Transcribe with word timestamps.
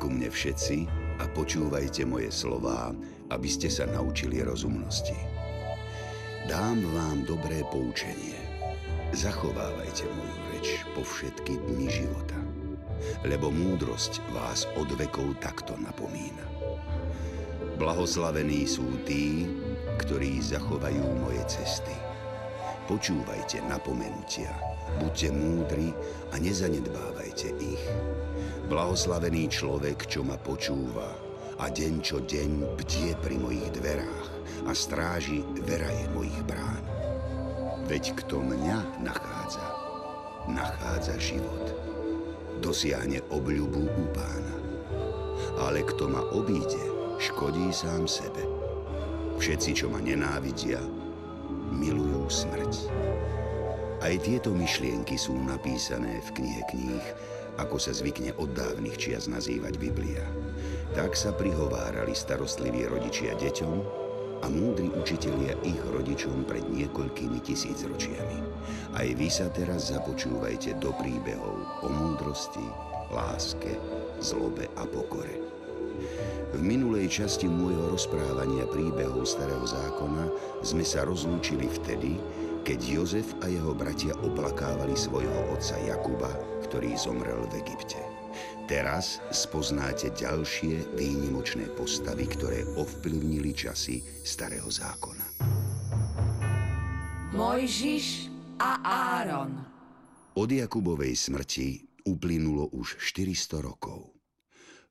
Ku 0.00 0.08
mne 0.08 0.32
všetci 0.32 0.88
a 1.20 1.28
počúvajte 1.28 2.08
moje 2.08 2.32
slová, 2.32 2.88
aby 3.28 3.44
ste 3.44 3.68
sa 3.68 3.84
naučili 3.84 4.40
rozumnosti. 4.40 5.12
Dám 6.48 6.80
vám 6.96 7.28
dobré 7.28 7.60
poučenie. 7.68 8.40
Zachovávajte 9.12 10.08
moju 10.08 10.36
reč 10.56 10.80
po 10.96 11.04
všetky 11.04 11.60
dni 11.68 11.92
života, 11.92 12.40
lebo 13.28 13.52
múdrosť 13.52 14.24
vás 14.32 14.64
od 14.80 14.88
vekov 14.96 15.36
takto 15.44 15.76
napomína. 15.76 16.48
Blahoslavení 17.76 18.64
sú 18.64 19.04
tí, 19.04 19.52
ktorí 20.00 20.40
zachovajú 20.40 21.04
moje 21.20 21.44
cesty. 21.44 21.92
Počúvajte 22.88 23.60
napomenutia, 23.68 24.48
buďte 24.96 25.28
múdri 25.28 25.92
a 26.32 26.40
nezanedbávajte 26.40 27.52
ich. 27.60 27.84
Blahoslavený 28.70 29.50
človek, 29.50 30.06
čo 30.06 30.22
ma 30.22 30.38
počúva 30.38 31.10
a 31.58 31.66
deň 31.66 31.94
čo 32.06 32.22
deň 32.22 32.78
bdie 32.78 33.18
pri 33.18 33.34
mojich 33.34 33.66
dverách 33.74 34.26
a 34.62 34.70
stráži 34.70 35.42
veraje 35.66 36.06
mojich 36.14 36.38
brán. 36.46 36.78
Veď 37.90 38.14
kto 38.22 38.38
mňa 38.38 39.02
nachádza, 39.02 39.66
nachádza 40.54 41.18
život. 41.18 41.74
Dosiahne 42.62 43.18
obľubu 43.34 43.90
u 43.90 44.04
pána. 44.14 44.54
Ale 45.66 45.82
kto 45.82 46.06
ma 46.06 46.22
obíde, 46.30 46.78
škodí 47.18 47.74
sám 47.74 48.06
sebe. 48.06 48.46
Všetci, 49.42 49.82
čo 49.82 49.90
ma 49.90 49.98
nenávidia, 49.98 50.78
milujú 51.74 52.22
smrť. 52.30 52.86
Aj 53.98 54.14
tieto 54.22 54.54
myšlienky 54.54 55.18
sú 55.18 55.34
napísané 55.34 56.22
v 56.22 56.38
knihe 56.38 56.62
kníh, 56.70 57.06
ako 57.60 57.76
sa 57.76 57.92
zvykne 57.92 58.32
od 58.40 58.56
dávnych 58.56 58.96
čias 58.96 59.28
nazývať 59.28 59.76
Biblia. 59.76 60.24
Tak 60.96 61.12
sa 61.12 61.36
prihovárali 61.36 62.16
starostliví 62.16 62.88
rodičia 62.88 63.36
deťom 63.36 63.74
a 64.40 64.46
múdri 64.48 64.88
učitelia 64.88 65.52
ich 65.62 65.80
rodičom 65.92 66.48
pred 66.48 66.64
niekoľkými 66.72 67.38
tisícročiami. 67.44 68.38
Aj 68.96 69.08
vy 69.12 69.28
sa 69.28 69.52
teraz 69.52 69.92
započúvajte 69.92 70.80
do 70.80 70.90
príbehov 70.96 71.60
o 71.84 71.88
múdrosti, 71.92 72.64
láske, 73.12 73.76
zlobe 74.24 74.66
a 74.80 74.88
pokore. 74.88 75.36
V 76.50 76.60
minulej 76.64 77.12
časti 77.12 77.46
môjho 77.46 77.92
rozprávania 77.92 78.64
príbehov 78.66 79.28
Starého 79.28 79.62
zákona 79.68 80.32
sme 80.64 80.82
sa 80.82 81.04
rozlúčili 81.04 81.68
vtedy, 81.68 82.16
keď 82.64 82.78
Jozef 82.80 83.28
a 83.44 83.46
jeho 83.48 83.76
bratia 83.76 84.16
oplakávali 84.24 84.96
svojho 84.96 85.52
otca 85.52 85.76
Jakuba, 85.84 86.32
ktorý 86.70 86.94
zomrel 86.94 87.50
v 87.50 87.66
Egypte. 87.66 87.98
Teraz 88.70 89.18
spoznáte 89.34 90.14
ďalšie 90.14 90.94
výnimočné 90.94 91.66
postavy, 91.74 92.30
ktoré 92.30 92.62
ovplyvnili 92.78 93.50
časy 93.50 93.98
Starého 94.22 94.70
zákona. 94.70 95.26
Mojžiš 97.34 98.30
a 98.62 98.78
Áron. 99.18 99.66
Od 100.38 100.46
Jakubovej 100.46 101.18
smrti 101.18 101.82
uplynulo 102.06 102.70
už 102.70 103.02
400 103.02 103.66
rokov. 103.66 104.14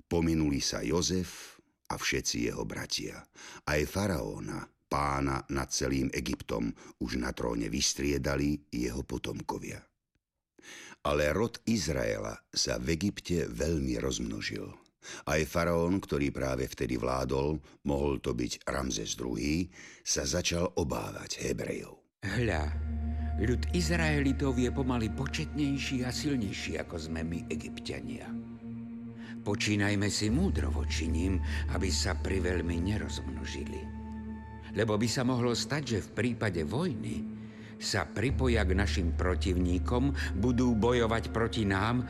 Pominuli 0.04 0.60
sa 0.60 0.84
Jozef 0.84 1.64
a 1.88 1.96
všetci 1.96 2.52
jeho 2.52 2.68
bratia. 2.68 3.24
Aj 3.64 3.80
faraóna, 3.88 4.68
pána 4.92 5.48
nad 5.56 5.72
celým 5.72 6.12
Egyptom, 6.12 6.76
už 7.00 7.24
na 7.24 7.32
tróne 7.32 7.72
vystriedali 7.72 8.68
jeho 8.68 9.08
potomkovia. 9.08 9.89
Ale 11.06 11.32
rod 11.32 11.60
Izraela 11.64 12.36
sa 12.52 12.76
v 12.76 13.00
Egypte 13.00 13.48
veľmi 13.48 13.96
rozmnožil. 14.00 14.68
Aj 15.26 15.42
faraón, 15.48 16.04
ktorý 16.04 16.30
práve 16.30 16.68
vtedy 16.68 17.00
vládol, 17.00 17.58
mohol 17.88 18.20
to 18.20 18.36
byť 18.36 18.68
Ramzes 18.68 19.16
II, 19.16 19.66
sa 20.04 20.28
začal 20.28 20.76
obávať 20.76 21.40
Hebrejov. 21.40 22.00
Hľa, 22.20 22.68
ľud 23.40 23.72
Izraelitov 23.72 24.60
je 24.60 24.70
pomaly 24.70 25.08
početnejší 25.16 26.04
a 26.04 26.12
silnejší 26.12 26.84
ako 26.84 27.00
sme 27.00 27.24
my, 27.24 27.48
Egyptiania. 27.48 28.28
Počínajme 29.40 30.12
si 30.12 30.28
múdro 30.28 30.68
voči 30.68 31.08
ním, 31.08 31.40
aby 31.72 31.88
sa 31.88 32.12
priveľmi 32.20 32.76
nerozmnožili. 32.92 33.82
Lebo 34.76 35.00
by 35.00 35.08
sa 35.08 35.24
mohlo 35.24 35.56
stať, 35.56 35.82
že 35.96 36.06
v 36.06 36.10
prípade 36.14 36.62
vojny 36.68 37.39
sa 37.80 38.04
pripoja 38.04 38.68
k 38.68 38.76
našim 38.76 39.16
protivníkom, 39.16 40.12
budú 40.36 40.76
bojovať 40.76 41.32
proti 41.32 41.64
nám 41.64 42.04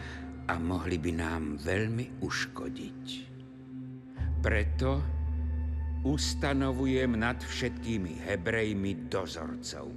a 0.50 0.57
mohli 0.57 0.97
by 0.97 1.12
nám 1.13 1.62
veľmi 1.62 2.25
uškodiť. 2.25 3.03
Preto 4.41 4.97
ustanovujem 6.02 7.13
nad 7.13 7.38
všetkými 7.38 8.25
Hebrejmi 8.25 9.13
dozorcov. 9.13 9.94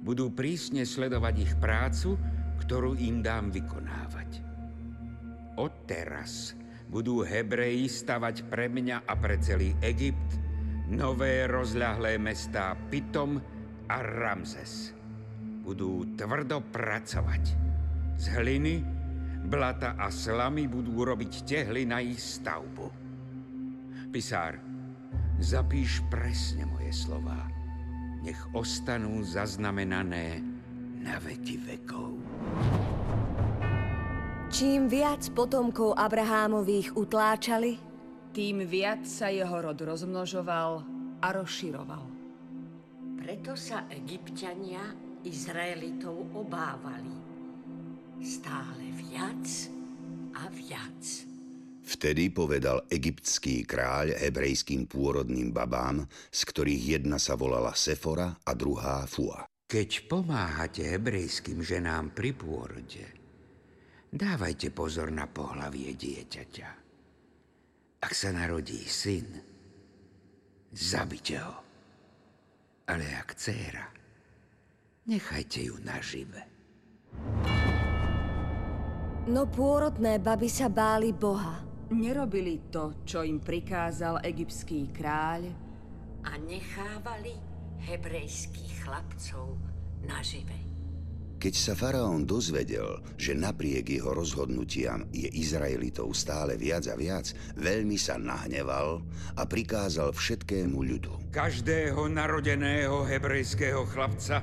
Budú 0.00 0.32
prísne 0.32 0.88
sledovať 0.88 1.34
ich 1.44 1.52
prácu, 1.60 2.16
ktorú 2.64 2.96
im 2.96 3.20
dám 3.20 3.52
vykonávať. 3.52 4.40
Odteraz 5.60 6.56
budú 6.88 7.20
Hebreji 7.20 7.90
stavať 7.90 8.48
pre 8.48 8.72
mňa 8.72 9.04
a 9.04 9.12
pre 9.18 9.36
celý 9.44 9.76
Egypt 9.84 10.40
nové 10.88 11.48
rozľahlé 11.48 12.20
mestá 12.20 12.76
Pitom, 12.88 13.40
a 13.88 14.00
Ramzes 14.00 14.94
budú 15.64 16.04
tvrdo 16.16 16.60
pracovať. 16.60 17.44
Z 18.20 18.24
hliny, 18.36 18.84
blata 19.48 19.96
a 19.96 20.12
slamy 20.12 20.68
budú 20.68 21.04
robiť 21.04 21.32
tehly 21.44 21.88
na 21.88 22.04
ich 22.04 22.20
stavbu. 22.20 22.88
Pisár, 24.12 24.60
zapíš 25.42 26.04
presne 26.12 26.68
moje 26.68 26.94
slova. 26.94 27.48
Nech 28.22 28.38
ostanú 28.56 29.20
zaznamenané 29.24 30.40
na 31.02 31.20
veky 31.20 31.56
vekov. 31.60 32.16
Čím 34.54 34.86
viac 34.86 35.26
potomkov 35.34 35.98
Abrahámových 35.98 36.94
utláčali, 36.94 37.74
tým 38.30 38.62
viac 38.62 39.02
sa 39.02 39.26
jeho 39.26 39.58
rod 39.58 39.82
rozmnožoval 39.82 40.86
a 41.18 41.26
rozširoval. 41.34 42.13
Preto 43.24 43.56
sa 43.56 43.88
egyptiania 43.88 44.84
Izraelitov 45.24 46.36
obávali. 46.36 47.16
Stále 48.20 48.92
viac 49.00 49.48
a 50.36 50.44
viac. 50.52 51.24
Vtedy 51.88 52.28
povedal 52.28 52.84
egyptský 52.92 53.64
kráľ 53.64 54.12
hebrejským 54.20 54.84
pôrodným 54.84 55.56
babám, 55.56 56.04
z 56.28 56.40
ktorých 56.44 57.00
jedna 57.00 57.16
sa 57.16 57.32
volala 57.32 57.72
Sefora 57.72 58.44
a 58.44 58.52
druhá 58.52 59.08
Fua. 59.08 59.48
Keď 59.72 60.04
pomáhate 60.04 60.84
hebrejským 60.84 61.64
ženám 61.64 62.12
pri 62.12 62.36
pôrode, 62.36 63.08
dávajte 64.12 64.68
pozor 64.68 65.08
na 65.08 65.24
pohlavie 65.24 65.96
dieťaťa. 65.96 66.68
Ak 68.04 68.12
sa 68.12 68.36
narodí 68.36 68.84
syn, 68.84 69.32
zabite 70.76 71.40
ho 71.40 71.63
ale 72.84 73.06
ak 73.16 73.32
dcéra, 73.36 73.86
nechajte 75.08 75.60
ju 75.68 75.76
nažive. 75.80 76.40
No 79.24 79.48
pôrodné 79.48 80.20
baby 80.20 80.52
sa 80.52 80.68
báli 80.68 81.16
Boha. 81.16 81.64
Nerobili 81.88 82.68
to, 82.68 83.04
čo 83.08 83.24
im 83.24 83.40
prikázal 83.40 84.20
egyptský 84.20 84.92
kráľ 84.92 85.48
a 86.28 86.36
nechávali 86.40 87.36
hebrejských 87.84 88.84
chlapcov 88.84 89.56
nažive. 90.04 90.73
Keď 91.44 91.52
sa 91.60 91.76
faraón 91.76 92.24
dozvedel, 92.24 93.04
že 93.20 93.36
napriek 93.36 94.00
jeho 94.00 94.16
rozhodnutiam 94.16 95.04
je 95.12 95.28
Izraelitov 95.28 96.16
stále 96.16 96.56
viac 96.56 96.88
a 96.88 96.96
viac, 96.96 97.36
veľmi 97.60 98.00
sa 98.00 98.16
nahneval 98.16 99.04
a 99.36 99.44
prikázal 99.44 100.16
všetkému 100.16 100.72
ľudu. 100.72 101.36
Každého 101.36 102.08
narodeného 102.08 103.04
hebrejského 103.04 103.84
chlapca, 103.92 104.40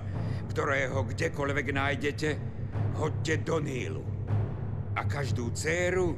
ktorého 0.53 1.01
kdekoľvek 1.09 1.67
nájdete, 1.73 2.29
hoďte 3.01 3.33
do 3.49 3.57
Nílu. 3.57 4.05
A 4.93 5.01
každú 5.01 5.49
dceru 5.57 6.13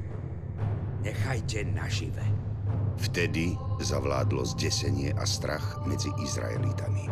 nechajte 1.00 1.63
nažive. 1.63 2.27
Vtedy 3.00 3.56
zavládlo 3.80 4.44
zdesenie 4.59 5.15
a 5.15 5.24
strach 5.24 5.80
medzi 5.88 6.12
Izraelitami. 6.19 7.07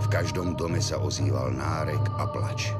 V 0.00 0.06
každom 0.12 0.52
dome 0.52 0.84
sa 0.84 1.00
ozýval 1.00 1.56
nárek 1.56 2.00
a 2.20 2.28
plač. 2.28 2.72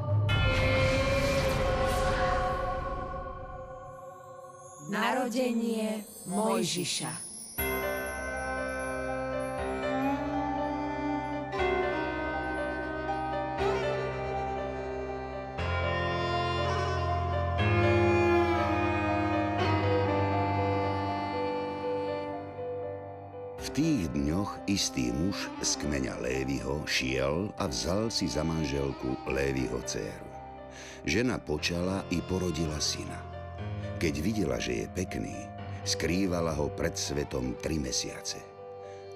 Narodenie 5.31 6.03
Mojžiša. 6.27 7.07
tých 23.71 24.11
dňoch 24.11 24.67
istý 24.67 25.15
muž 25.15 25.47
z 25.63 25.79
kmeňa 25.79 26.19
Lévyho 26.19 26.83
šiel 26.83 27.55
a 27.55 27.71
vzal 27.71 28.11
si 28.11 28.27
za 28.27 28.43
manželku 28.43 29.15
Lévyho 29.31 29.79
dceru. 29.87 30.27
Žena 31.07 31.39
počala 31.39 32.03
i 32.11 32.19
porodila 32.19 32.83
syna. 32.83 33.30
Keď 34.01 34.15
videla, 34.17 34.57
že 34.57 34.81
je 34.81 34.85
pekný, 34.97 35.45
skrývala 35.85 36.57
ho 36.57 36.73
pred 36.73 36.97
svetom 36.97 37.53
tri 37.61 37.77
mesiace. 37.77 38.41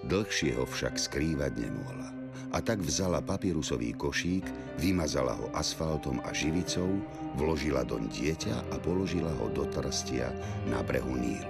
Dlhšie 0.05 0.53
ho 0.61 0.69
však 0.69 1.01
skrývať 1.01 1.57
nemohla. 1.57 2.13
A 2.53 2.61
tak 2.61 2.85
vzala 2.85 3.17
papírusový 3.17 3.97
košík, 3.97 4.45
vymazala 4.77 5.33
ho 5.41 5.49
asfaltom 5.57 6.21
a 6.21 6.29
živicou, 6.29 7.01
vložila 7.33 7.81
doň 7.81 8.13
dieťa 8.13 8.69
a 8.69 8.75
položila 8.77 9.33
ho 9.41 9.49
do 9.49 9.65
trstia 9.73 10.29
na 10.69 10.85
brehu 10.85 11.17
Nílu. 11.17 11.49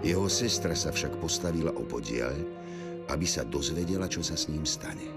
Jeho 0.00 0.24
sestra 0.24 0.72
sa 0.72 0.96
však 0.96 1.20
postavila 1.20 1.76
o 1.76 1.84
podiel, 1.84 2.40
aby 3.12 3.28
sa 3.28 3.44
dozvedela, 3.44 4.08
čo 4.08 4.24
sa 4.24 4.32
s 4.32 4.48
ním 4.48 4.64
stane. 4.64 5.12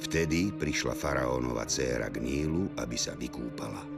Vtedy 0.00 0.56
prišla 0.56 0.96
faraónova 0.96 1.68
dcéra 1.68 2.08
k 2.08 2.16
Nílu, 2.24 2.72
aby 2.80 2.96
sa 2.96 3.12
vykúpala. 3.12 3.97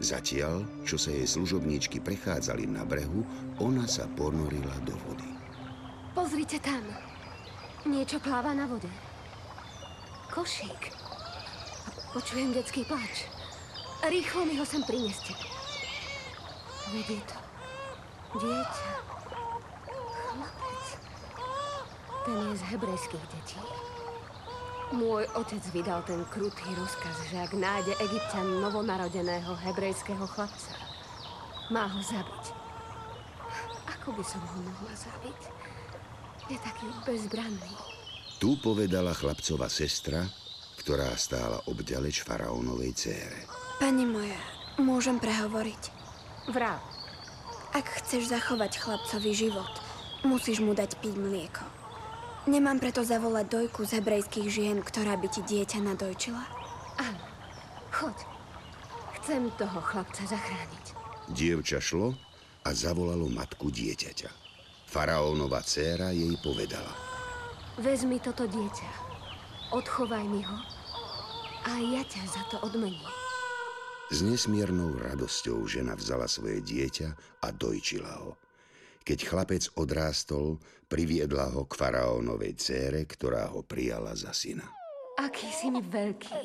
Zatiaľ, 0.00 0.64
čo 0.88 0.96
sa 0.96 1.12
jej 1.12 1.28
služobníčky 1.28 2.00
prechádzali 2.00 2.64
na 2.64 2.88
brehu, 2.88 3.20
ona 3.60 3.84
sa 3.84 4.08
ponorila 4.16 4.72
do 4.88 4.96
vody. 5.04 5.28
Pozrite 6.16 6.56
tam. 6.56 6.80
Niečo 7.84 8.16
pláva 8.16 8.56
na 8.56 8.64
vode. 8.64 8.88
Košík. 10.32 10.88
Počujem 12.16 12.56
detský 12.56 12.88
plač. 12.88 13.28
Rýchlo 14.00 14.48
mi 14.48 14.56
ho 14.56 14.64
sem 14.64 14.80
prineste. 14.88 15.36
Vedie 16.96 17.20
to. 17.28 17.36
Dieťa. 18.40 18.90
Ten 22.24 22.36
je 22.40 22.52
z 22.56 22.62
hebrejských 22.72 23.26
detí. 23.36 23.60
Môj 24.90 25.22
otec 25.38 25.62
vydal 25.70 26.02
ten 26.02 26.18
krutý 26.34 26.66
rozkaz, 26.74 27.14
že 27.30 27.38
ak 27.38 27.54
nájde 27.54 27.94
egyptian 28.02 28.58
novonarodeného 28.58 29.54
hebrejského 29.62 30.26
chlapca, 30.26 30.74
má 31.70 31.86
ho 31.86 32.02
zabiť. 32.02 32.44
Ako 33.86 34.10
by 34.18 34.24
som 34.26 34.42
ho 34.42 34.58
mohla 34.66 34.90
zabiť? 34.90 35.40
Je 36.50 36.58
taký 36.58 36.90
bezbranný. 37.06 37.70
Tu 38.42 38.58
povedala 38.58 39.14
chlapcova 39.14 39.70
sestra, 39.70 40.26
ktorá 40.82 41.14
stála 41.14 41.62
obďaleč 41.70 42.26
faraónovej 42.26 42.90
cére. 42.98 43.46
Pani 43.78 44.02
moja, 44.02 44.42
môžem 44.82 45.22
prehovoriť? 45.22 45.82
Vrav. 46.50 46.82
Ak 47.70 47.86
chceš 48.02 48.34
zachovať 48.34 48.82
chlapcovi 48.82 49.30
život, 49.30 49.70
musíš 50.26 50.58
mu 50.58 50.74
dať 50.74 50.98
piť 50.98 51.14
mlieko. 51.14 51.79
Nemám 52.48 52.80
preto 52.80 53.04
zavolať 53.04 53.46
dojku 53.52 53.84
z 53.84 54.00
hebrejských 54.00 54.48
žien, 54.48 54.78
ktorá 54.80 55.20
by 55.20 55.28
ti 55.28 55.44
dieťa 55.44 55.84
nadojčila? 55.84 56.40
Áno. 56.96 57.24
Choď. 57.92 58.16
Chcem 59.20 59.52
toho 59.60 59.80
chlapca 59.84 60.24
zachrániť. 60.24 60.84
Dievča 61.36 61.84
šlo 61.84 62.16
a 62.64 62.70
zavolalo 62.72 63.28
matku 63.28 63.68
dieťaťa. 63.68 64.32
Faraónova 64.88 65.60
dcéra 65.60 66.16
jej 66.16 66.32
povedala. 66.40 66.90
Vezmi 67.76 68.16
toto 68.18 68.48
dieťa. 68.48 68.90
Odchovaj 69.76 70.24
mi 70.26 70.40
ho 70.42 70.58
a 71.68 71.72
ja 71.78 72.02
ťa 72.02 72.22
za 72.24 72.42
to 72.48 72.56
odmením. 72.64 73.06
S 74.10 74.26
nesmiernou 74.26 74.98
radosťou 74.98 75.62
žena 75.70 75.94
vzala 75.94 76.26
svoje 76.26 76.58
dieťa 76.64 77.08
a 77.46 77.48
dojčila 77.54 78.10
ho. 78.24 78.34
Keď 79.00 79.18
chlapec 79.26 79.64
odrástol, 79.80 80.60
priviedla 80.90 81.50
ho 81.56 81.64
k 81.64 81.72
faraónovej 81.74 82.54
cére, 82.60 83.08
ktorá 83.08 83.48
ho 83.48 83.64
prijala 83.64 84.12
za 84.12 84.30
syna. 84.36 84.68
Aký 85.16 85.48
si 85.52 85.72
mi 85.72 85.80
veľký. 85.80 86.42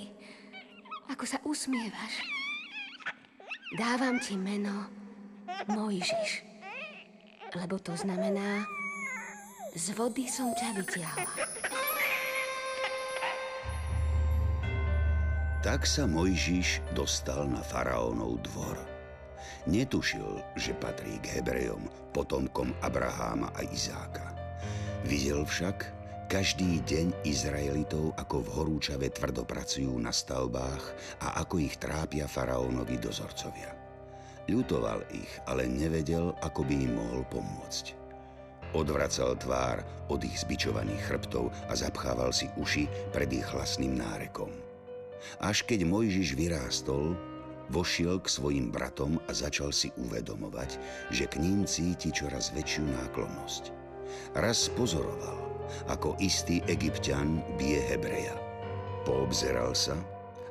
Ako 1.11 1.23
sa 1.27 1.37
usmievaš. 1.45 2.23
Dávam 3.75 4.17
ti 4.23 4.39
meno 4.39 4.87
Mojžiš. 5.67 6.45
Lebo 7.55 7.79
to 7.79 7.95
znamená, 7.95 8.65
z 9.75 9.91
vody 9.95 10.27
som 10.27 10.51
ťa 10.55 10.69
vytiahla. 10.79 11.33
Tak 15.65 15.81
sa 15.89 16.05
Mojžiš 16.05 16.79
dostal 16.93 17.49
na 17.49 17.59
faraónov 17.59 18.37
dvor. 18.45 18.77
Netušil, 19.65 20.37
že 20.53 20.77
patrí 20.77 21.17
k 21.25 21.41
Hebrejom, 21.41 21.89
potomkom 22.15 22.71
Abraháma 22.79 23.51
a 23.51 23.59
Izáka. 23.67 24.31
Videl 25.03 25.43
však 25.43 25.91
každý 26.31 26.79
deň 26.87 27.27
Izraelitov, 27.27 28.15
ako 28.15 28.39
v 28.39 28.49
horúčave 28.55 29.11
tvrdo 29.11 29.43
pracujú 29.43 29.91
na 29.99 30.15
stavbách 30.15 30.95
a 31.19 31.43
ako 31.43 31.59
ich 31.59 31.75
trápia 31.75 32.23
faraónovi 32.31 32.95
dozorcovia. 32.95 33.75
Ľutoval 34.47 35.11
ich, 35.11 35.31
ale 35.43 35.67
nevedel, 35.67 36.31
ako 36.39 36.63
by 36.63 36.73
im 36.73 36.95
mohol 36.95 37.21
pomôcť. 37.27 38.07
Odvracal 38.71 39.35
tvár 39.37 39.83
od 40.07 40.23
ich 40.23 40.39
zbičovaných 40.41 41.03
chrbtov 41.11 41.51
a 41.67 41.73
zapchával 41.75 42.31
si 42.31 42.47
uši 42.55 42.87
pred 43.11 43.27
ich 43.29 43.45
hlasným 43.45 43.99
nárekom. 43.99 44.49
Až 45.41 45.65
keď 45.67 45.85
Mojžiš 45.89 46.37
vyrástol, 46.37 47.17
Vošiel 47.73 48.21
k 48.21 48.29
svojim 48.29 48.69
bratom 48.69 49.17
a 49.25 49.31
začal 49.33 49.73
si 49.73 49.89
uvedomovať, 49.97 50.77
že 51.09 51.25
k 51.25 51.41
ním 51.41 51.65
cíti 51.65 52.13
čoraz 52.13 52.53
väčšiu 52.53 52.85
náklonnosť. 52.85 53.73
Raz 54.37 54.69
pozoroval, 54.77 55.39
ako 55.89 56.13
istý 56.21 56.61
egyptian 56.69 57.41
bije 57.57 57.81
Hebreja. 57.89 58.37
Poobzeral 59.01 59.73
sa 59.73 59.97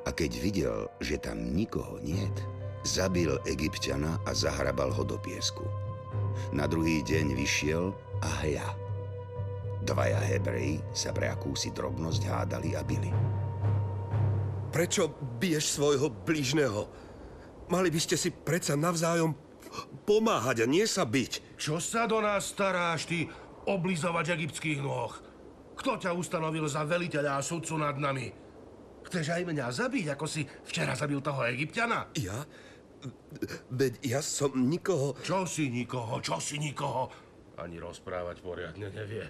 a 0.04 0.10
keď 0.10 0.32
videl, 0.42 0.78
že 0.98 1.22
tam 1.22 1.54
nikoho 1.54 2.02
niet, 2.02 2.34
zabil 2.84 3.32
egyptiana 3.48 4.20
a 4.28 4.34
zahrabal 4.36 4.92
ho 4.92 5.02
do 5.06 5.16
piesku. 5.16 5.64
Na 6.52 6.66
druhý 6.66 7.00
deň 7.06 7.32
vyšiel 7.38 7.94
a 8.20 8.28
hľa. 8.44 8.68
Dvaja 9.84 10.20
Hebreji 10.20 10.80
sa 10.96 11.12
pre 11.12 11.28
akúsi 11.28 11.70
drobnosť 11.72 12.22
hádali 12.24 12.72
a 12.76 12.82
bili. 12.84 13.12
Prečo 14.74 15.12
biješ 15.38 15.78
svojho 15.78 16.10
blížneho? 16.10 17.03
Mali 17.74 17.90
by 17.90 17.98
ste 17.98 18.14
si 18.14 18.30
predsa 18.30 18.78
navzájom 18.78 19.34
pomáhať 20.06 20.62
a 20.62 20.66
nie 20.70 20.86
sa 20.86 21.02
byť. 21.02 21.58
Čo 21.58 21.82
sa 21.82 22.06
do 22.06 22.22
nás 22.22 22.54
staráš, 22.54 23.10
ty 23.10 23.26
oblizovač 23.66 24.30
egyptských 24.30 24.78
nôh? 24.78 25.10
Kto 25.74 25.98
ťa 25.98 26.14
ustanovil 26.14 26.70
za 26.70 26.86
veliteľa 26.86 27.34
a 27.34 27.42
sudcu 27.42 27.74
nad 27.74 27.98
nami? 27.98 28.30
Chceš 29.10 29.26
aj 29.26 29.42
mňa 29.50 29.66
zabiť, 29.74 30.06
ako 30.14 30.26
si 30.30 30.46
včera 30.70 30.94
zabil 30.94 31.18
toho 31.18 31.42
egyptiana? 31.50 32.06
Ja? 32.14 32.46
Veď 33.74 33.98
ja 34.06 34.22
som 34.22 34.54
nikoho... 34.54 35.18
Čo 35.26 35.42
si 35.42 35.66
nikoho, 35.66 36.22
čo 36.22 36.38
si 36.38 36.62
nikoho? 36.62 37.10
Ani 37.58 37.82
rozprávať 37.82 38.38
poriadne 38.38 38.86
nevie. 38.94 39.26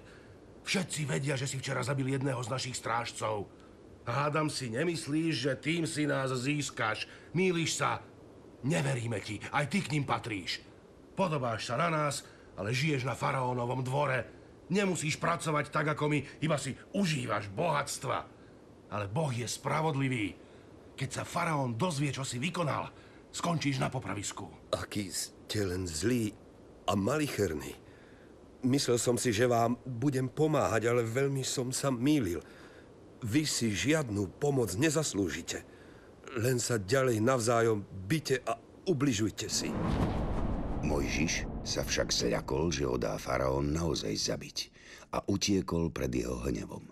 Všetci 0.68 1.08
vedia, 1.08 1.40
že 1.40 1.48
si 1.48 1.56
včera 1.56 1.80
zabil 1.80 2.12
jedného 2.12 2.44
z 2.44 2.52
našich 2.52 2.76
strážcov. 2.76 3.48
Hádam 4.04 4.52
si, 4.52 4.68
nemyslíš, 4.68 5.32
že 5.32 5.52
tým 5.56 5.88
si 5.88 6.04
nás 6.04 6.28
získaš. 6.28 7.08
Míliš 7.32 7.80
sa. 7.80 8.04
Neveríme 8.64 9.20
ti, 9.20 9.36
aj 9.52 9.68
ty 9.68 9.84
k 9.84 9.92
ním 9.92 10.08
patríš. 10.08 10.64
Podobáš 11.12 11.68
sa 11.68 11.76
na 11.76 11.92
nás, 11.92 12.24
ale 12.56 12.72
žiješ 12.72 13.04
na 13.04 13.12
faraónovom 13.12 13.84
dvore. 13.84 14.24
Nemusíš 14.72 15.20
pracovať 15.20 15.68
tak, 15.68 15.92
ako 15.92 16.08
my, 16.08 16.18
iba 16.40 16.56
si 16.56 16.72
užívaš 16.96 17.52
bohatstva. 17.52 18.18
Ale 18.88 19.04
Boh 19.12 19.28
je 19.28 19.44
spravodlivý. 19.44 20.32
Keď 20.96 21.10
sa 21.10 21.28
faraón 21.28 21.76
dozvie, 21.76 22.08
čo 22.08 22.24
si 22.24 22.40
vykonal, 22.40 22.88
skončíš 23.34 23.82
na 23.82 23.92
popravisku. 23.92 24.48
Aký 24.72 25.12
ste 25.12 25.60
len 25.66 25.84
zlý 25.84 26.32
a 26.88 26.96
malicherný. 26.96 27.76
Myslel 28.64 28.96
som 28.96 29.20
si, 29.20 29.28
že 29.28 29.44
vám 29.44 29.76
budem 29.84 30.24
pomáhať, 30.24 30.88
ale 30.88 31.04
veľmi 31.04 31.44
som 31.44 31.68
sa 31.68 31.92
mýlil. 31.92 32.40
Vy 33.20 33.44
si 33.44 33.76
žiadnu 33.76 34.40
pomoc 34.40 34.72
nezaslúžite. 34.80 35.73
Len 36.34 36.58
sa 36.58 36.82
ďalej 36.82 37.22
navzájom 37.22 37.86
byte 38.10 38.42
a 38.42 38.58
ubližujte 38.90 39.46
si. 39.46 39.70
Mojžiš 40.82 41.46
sa 41.62 41.86
však 41.86 42.10
zľakol, 42.10 42.74
že 42.74 42.84
ho 42.90 42.98
dá 42.98 43.14
faraón 43.22 43.70
naozaj 43.70 44.10
zabiť 44.18 44.58
a 45.14 45.22
utiekol 45.30 45.94
pred 45.94 46.10
jeho 46.10 46.42
hnevom. 46.42 46.90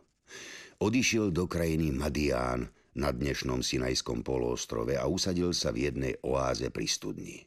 Odišiel 0.78 1.34
do 1.34 1.50
krajiny 1.50 1.90
Madián 1.90 2.70
na 2.94 3.11
dnešnom 3.11 3.66
Sinajskom 3.66 4.22
poloostrove 4.22 4.94
a 4.94 5.11
usadil 5.11 5.50
sa 5.50 5.75
v 5.75 5.90
jednej 5.90 6.14
oáze 6.22 6.70
pri 6.70 6.87
studni. 6.87 7.42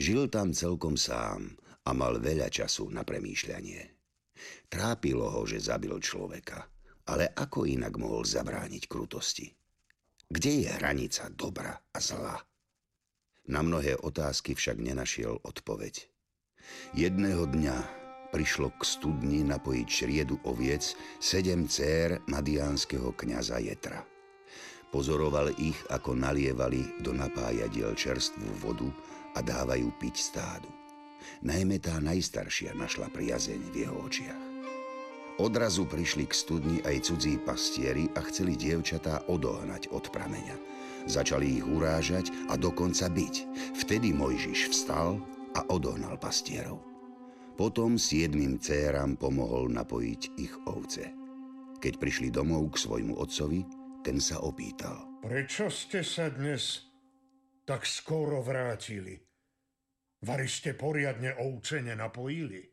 Žil 0.00 0.32
tam 0.32 0.56
celkom 0.56 0.96
sám 0.96 1.60
a 1.84 1.92
mal 1.92 2.24
veľa 2.24 2.48
času 2.48 2.88
na 2.88 3.04
premýšľanie. 3.04 3.80
Trápilo 4.64 5.28
ho, 5.28 5.44
že 5.44 5.60
zabil 5.60 5.92
človeka, 6.00 6.66
ale 7.04 7.36
ako 7.36 7.68
inak 7.68 8.00
mohol 8.00 8.24
zabrániť 8.24 8.88
krutosti? 8.88 9.61
Kde 10.32 10.64
je 10.64 10.70
hranica 10.80 11.28
dobra 11.28 11.76
a 11.92 12.00
zla? 12.00 12.40
Na 13.52 13.60
mnohé 13.60 14.00
otázky 14.00 14.56
však 14.56 14.80
nenašiel 14.80 15.36
odpoveď. 15.44 16.08
Jedného 16.96 17.44
dňa 17.52 17.76
prišlo 18.32 18.72
k 18.72 18.80
studni 18.80 19.44
napojiť 19.44 19.88
šriedu 19.92 20.40
oviec 20.48 20.96
sedem 21.20 21.68
cér 21.68 22.24
madiánskeho 22.32 23.12
kniaza 23.12 23.60
Jetra. 23.60 24.08
Pozoroval 24.88 25.52
ich, 25.60 25.76
ako 25.92 26.16
nalievali 26.16 26.80
do 27.04 27.12
napájadiel 27.12 27.92
čerstvú 27.92 28.56
vodu 28.64 28.88
a 29.36 29.44
dávajú 29.44 29.92
piť 30.00 30.16
stádu. 30.16 30.72
Najmä 31.44 31.76
tá 31.76 32.00
najstaršia 32.00 32.72
našla 32.72 33.12
priazeň 33.12 33.60
v 33.68 33.84
jeho 33.84 33.96
očiach. 34.00 34.51
Odrazu 35.40 35.88
prišli 35.88 36.28
k 36.28 36.34
studni 36.36 36.78
aj 36.84 37.08
cudzí 37.08 37.40
pastieri 37.40 38.04
a 38.12 38.20
chceli 38.28 38.52
dievčatá 38.52 39.24
odohnať 39.32 39.88
od 39.88 40.12
prameňa. 40.12 40.56
Začali 41.08 41.58
ich 41.60 41.66
urážať 41.66 42.28
a 42.52 42.60
dokonca 42.60 43.08
byť. 43.08 43.34
Vtedy 43.80 44.12
Mojžiš 44.12 44.68
vstal 44.70 45.16
a 45.56 45.60
odohnal 45.72 46.20
pastierov. 46.20 46.84
Potom 47.56 48.00
siedmým 48.00 48.60
céram 48.60 49.16
pomohol 49.16 49.68
napojiť 49.72 50.22
ich 50.40 50.54
ovce. 50.68 51.12
Keď 51.80 51.92
prišli 51.98 52.28
domov 52.32 52.72
k 52.72 52.80
svojmu 52.88 53.18
otcovi, 53.18 53.64
ten 54.00 54.20
sa 54.20 54.40
opýtal. 54.40 55.04
Prečo 55.20 55.68
ste 55.68 56.00
sa 56.02 56.32
dnes 56.32 56.92
tak 57.68 57.86
skoro 57.86 58.42
vrátili? 58.42 59.20
Vari 60.22 60.46
ste 60.46 60.74
poriadne 60.74 61.34
ovce 61.38 61.82
nenapojili? 61.82 62.71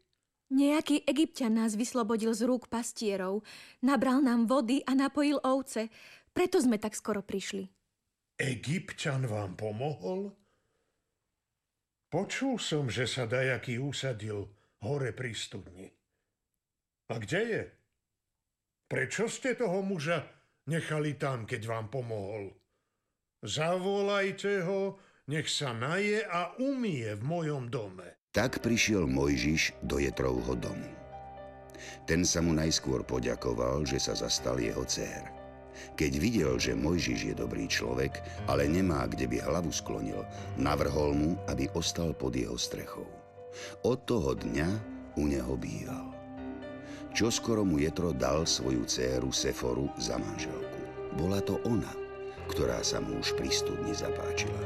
Nejaký 0.49 1.05
egyptian 1.05 1.61
nás 1.61 1.77
vyslobodil 1.77 2.33
z 2.33 2.49
rúk 2.49 2.73
pastierov, 2.73 3.45
nabral 3.85 4.17
nám 4.25 4.49
vody 4.49 4.81
a 4.81 4.97
napojil 4.97 5.37
ovce, 5.45 5.93
preto 6.33 6.57
sme 6.57 6.81
tak 6.81 6.97
skoro 6.97 7.21
prišli. 7.21 7.69
Egyptian 8.41 9.29
vám 9.29 9.53
pomohol? 9.53 10.33
Počul 12.09 12.57
som, 12.57 12.89
že 12.89 13.05
sa 13.05 13.29
dajaký 13.29 13.77
usadil 13.77 14.49
hore 14.81 15.13
pri 15.13 15.31
studni. 15.37 15.85
A 17.13 17.21
kde 17.21 17.41
je? 17.45 17.63
Prečo 18.89 19.29
ste 19.29 19.53
toho 19.53 19.85
muža 19.85 20.25
nechali 20.65 21.13
tam, 21.13 21.45
keď 21.45 21.61
vám 21.69 21.93
pomohol? 21.93 22.49
Zavolajte 23.45 24.65
ho, 24.65 24.97
nech 25.29 25.45
sa 25.45 25.77
naje 25.77 26.25
a 26.25 26.57
umie 26.57 27.13
v 27.13 27.23
mojom 27.23 27.69
dome. 27.69 28.18
Tak 28.29 28.61
prišiel 28.61 29.09
Mojžiš 29.09 29.73
do 29.81 29.97
Jetrovho 29.97 30.53
domu. 30.53 30.85
Ten 32.05 32.21
sa 32.21 32.45
mu 32.45 32.53
najskôr 32.53 33.01
poďakoval, 33.01 33.89
že 33.89 33.97
sa 33.97 34.13
zastal 34.13 34.61
jeho 34.61 34.85
dcer. 34.85 35.33
Keď 35.97 36.11
videl, 36.21 36.53
že 36.61 36.77
Mojžiš 36.77 37.33
je 37.33 37.33
dobrý 37.33 37.65
človek, 37.65 38.21
ale 38.45 38.69
nemá, 38.69 39.09
kde 39.09 39.25
by 39.25 39.41
hlavu 39.41 39.73
sklonil, 39.73 40.21
navrhol 40.61 41.17
mu, 41.17 41.41
aby 41.49 41.73
ostal 41.73 42.13
pod 42.13 42.37
jeho 42.37 42.53
strechou. 42.53 43.09
Od 43.81 43.97
toho 44.05 44.37
dňa 44.37 44.69
u 45.17 45.25
neho 45.25 45.57
býval. 45.57 46.13
Čo 47.17 47.33
skoro 47.33 47.65
mu 47.65 47.81
Jetro 47.81 48.13
dal 48.13 48.45
svoju 48.45 48.85
dceru 48.85 49.33
Seforu 49.33 49.89
za 49.97 50.21
manželku. 50.21 50.81
Bola 51.17 51.41
to 51.41 51.57
ona, 51.65 51.97
ktorá 52.45 52.85
sa 52.85 53.01
mu 53.01 53.17
už 53.17 53.33
pri 53.33 53.49
studni 53.49 53.89
zapáčila. 53.97 54.61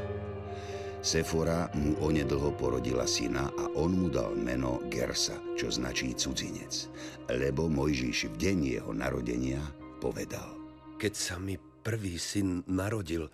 Sefora 1.04 1.68
mu 1.76 2.00
onedlho 2.00 2.56
porodila 2.56 3.04
syna 3.04 3.52
a 3.60 3.68
on 3.76 3.92
mu 3.92 4.08
dal 4.08 4.32
meno 4.40 4.80
Gersa, 4.88 5.36
čo 5.52 5.68
značí 5.68 6.16
cudzinec, 6.16 6.88
lebo 7.28 7.68
Mojžiš 7.68 8.32
v 8.32 8.34
deň 8.40 8.58
jeho 8.80 8.92
narodenia 8.96 9.60
povedal. 10.00 10.48
Keď 10.96 11.12
sa 11.12 11.36
mi 11.36 11.60
prvý 11.60 12.16
syn 12.16 12.64
narodil, 12.72 13.28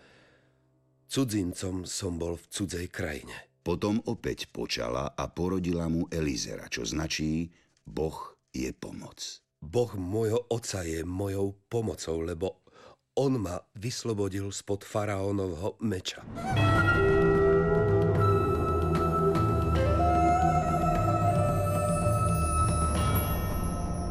cudzincom 1.06 1.86
som 1.86 2.18
bol 2.18 2.42
v 2.42 2.50
cudzej 2.50 2.90
krajine. 2.90 3.54
Potom 3.62 4.02
opäť 4.02 4.50
počala 4.50 5.14
a 5.14 5.30
porodila 5.30 5.86
mu 5.86 6.10
Elizera, 6.10 6.66
čo 6.66 6.82
značí 6.82 7.54
Boh 7.86 8.34
je 8.50 8.74
pomoc. 8.74 9.46
Boh 9.62 9.94
môjho 9.94 10.42
oca 10.50 10.82
je 10.82 11.06
mojou 11.06 11.54
pomocou, 11.70 12.18
lebo 12.18 12.66
on 13.14 13.38
ma 13.38 13.62
vyslobodil 13.78 14.50
spod 14.50 14.82
faraónovho 14.82 15.78
meča. 15.86 16.26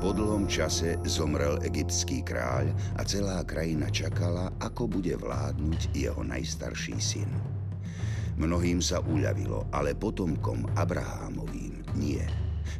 Po 0.09 0.17
dlhom 0.17 0.49
čase 0.49 0.97
zomrel 1.05 1.61
egyptský 1.61 2.25
kráľ 2.25 2.73
a 2.97 3.05
celá 3.05 3.45
krajina 3.45 3.93
čakala, 3.93 4.49
ako 4.57 4.89
bude 4.89 5.13
vládnuť 5.13 5.93
jeho 5.93 6.25
najstarší 6.25 6.97
syn. 6.97 7.29
Mnohým 8.41 8.81
sa 8.81 9.05
uľavilo, 9.05 9.69
ale 9.69 9.93
potomkom 9.93 10.65
Abrahámovým 10.73 11.85
nie. 11.93 12.25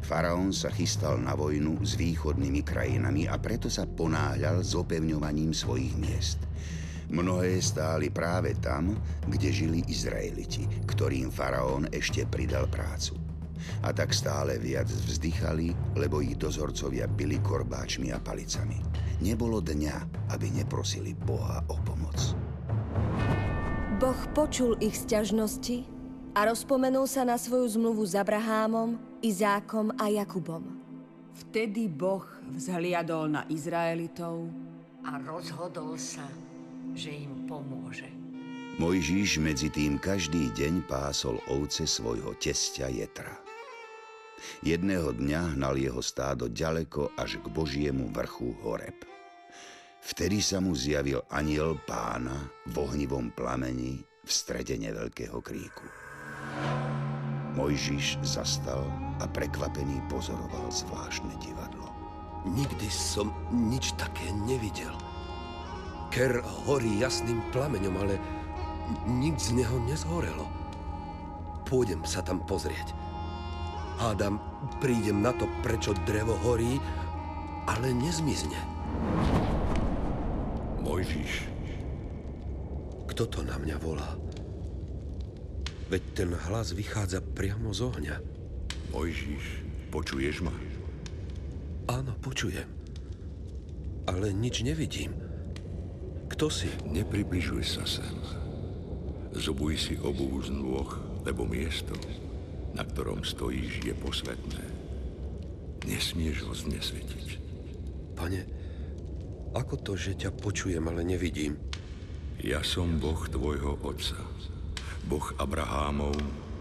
Faraón 0.02 0.50
sa 0.50 0.74
chystal 0.74 1.22
na 1.22 1.38
vojnu 1.38 1.78
s 1.86 1.94
východnými 1.94 2.66
krajinami 2.66 3.30
a 3.30 3.38
preto 3.38 3.70
sa 3.70 3.86
ponáhľal 3.86 4.66
s 4.66 4.74
opevňovaním 4.74 5.54
svojich 5.54 5.94
miest. 6.02 6.42
Mnohé 7.14 7.62
stáli 7.62 8.10
práve 8.10 8.58
tam, 8.58 8.98
kde 9.30 9.54
žili 9.54 9.86
Izraeliti, 9.86 10.66
ktorým 10.82 11.30
faraón 11.30 11.86
ešte 11.94 12.26
pridal 12.26 12.66
prácu 12.66 13.19
a 13.82 13.90
tak 13.94 14.12
stále 14.14 14.60
viac 14.60 14.88
vzdychali, 14.88 15.96
lebo 15.96 16.20
ich 16.20 16.36
dozorcovia 16.36 17.08
byli 17.08 17.40
korbáčmi 17.42 18.10
a 18.12 18.18
palicami. 18.18 18.80
Nebolo 19.20 19.60
dňa, 19.60 20.28
aby 20.32 20.46
neprosili 20.52 21.12
Boha 21.12 21.60
o 21.68 21.76
pomoc. 21.84 22.16
Boh 24.00 24.20
počul 24.32 24.80
ich 24.80 24.96
sťažnosti 24.96 25.84
a 26.32 26.48
rozpomenul 26.48 27.04
sa 27.04 27.26
na 27.28 27.36
svoju 27.36 27.76
zmluvu 27.76 28.06
s 28.08 28.16
Abrahámom, 28.16 28.96
Izákom 29.20 29.92
a 30.00 30.08
Jakubom. 30.08 30.80
Vtedy 31.36 31.84
Boh 31.88 32.24
vzhliadol 32.48 33.28
na 33.28 33.44
Izraelitov 33.52 34.48
a 35.04 35.20
rozhodol 35.20 36.00
sa, 36.00 36.24
že 36.96 37.12
im 37.12 37.44
pomôže. 37.44 38.08
Mojžiš 38.80 39.44
medzi 39.44 39.68
tým 39.68 40.00
každý 40.00 40.48
deň 40.56 40.88
pásol 40.88 41.36
ovce 41.52 41.84
svojho 41.84 42.32
testia 42.40 42.88
Jetra. 42.88 43.49
Jedného 44.60 45.16
dňa 45.16 45.56
hnal 45.56 45.76
jeho 45.76 46.04
stádo 46.04 46.48
ďaleko 46.48 47.16
až 47.16 47.40
k 47.40 47.46
Božiemu 47.48 48.08
vrchu 48.12 48.56
Horeb. 48.60 49.06
Vtedy 50.00 50.40
sa 50.40 50.64
mu 50.64 50.72
zjavil 50.72 51.20
aniel 51.28 51.76
pána 51.84 52.48
v 52.68 52.74
ohnivom 52.80 53.30
plameni 53.36 54.00
v 54.24 54.30
strede 54.30 54.80
neveľkého 54.80 55.38
kríku. 55.44 55.84
Mojžiš 57.52 58.22
zastal 58.24 58.86
a 59.20 59.28
prekvapený 59.28 60.00
pozoroval 60.08 60.72
zvláštne 60.72 61.34
divadlo. 61.42 61.90
Nikdy 62.48 62.88
som 62.88 63.34
nič 63.52 63.92
také 64.00 64.32
nevidel. 64.48 64.94
Ker 66.08 66.40
horí 66.64 66.96
jasným 66.96 67.44
plameňom, 67.52 67.94
ale 68.00 68.16
nič 69.04 69.52
z 69.52 69.60
neho 69.60 69.76
nezhorelo. 69.84 70.48
Pôjdem 71.68 72.02
sa 72.08 72.24
tam 72.24 72.40
pozrieť. 72.48 72.96
Hádam, 74.00 74.40
prídem 74.80 75.20
na 75.20 75.28
to, 75.36 75.44
prečo 75.60 75.92
drevo 76.08 76.32
horí, 76.40 76.80
ale 77.68 77.92
nezmizne. 77.92 78.56
Mojžiš. 80.80 81.44
Kto 83.12 83.28
to 83.28 83.44
na 83.44 83.60
mňa 83.60 83.76
volá? 83.76 84.16
Veď 85.92 86.02
ten 86.16 86.32
hlas 86.32 86.72
vychádza 86.72 87.20
priamo 87.20 87.76
z 87.76 87.80
ohňa. 87.92 88.16
Mojžiš, 88.96 89.44
počuješ 89.92 90.48
ma? 90.48 90.54
Áno, 91.92 92.16
počujem. 92.24 92.72
Ale 94.08 94.32
nič 94.32 94.64
nevidím. 94.64 95.12
Kto 96.32 96.48
si? 96.48 96.72
Nepribližuj 96.88 97.64
sa 97.68 97.84
sem. 97.84 98.16
Zobuj 99.36 99.76
si 99.76 99.94
obu 100.00 100.40
z 100.40 100.56
nôh, 100.56 100.88
lebo 101.28 101.44
miesto, 101.44 101.92
na 102.74 102.86
ktorom 102.86 103.26
stojíš, 103.26 103.82
je 103.82 103.94
posvetné. 103.94 104.64
Nesmieš 105.88 106.46
ho 106.46 106.52
znesvetiť. 106.54 107.28
Pane, 108.14 108.40
ako 109.56 109.74
to, 109.82 109.92
že 109.98 110.14
ťa 110.14 110.30
počujem, 110.36 110.84
ale 110.86 111.02
nevidím? 111.02 111.58
Ja 112.40 112.62
som 112.62 113.02
Boh 113.02 113.18
tvojho 113.26 113.80
otca. 113.82 114.16
Boh 115.08 115.26
Abrahámov, 115.40 116.14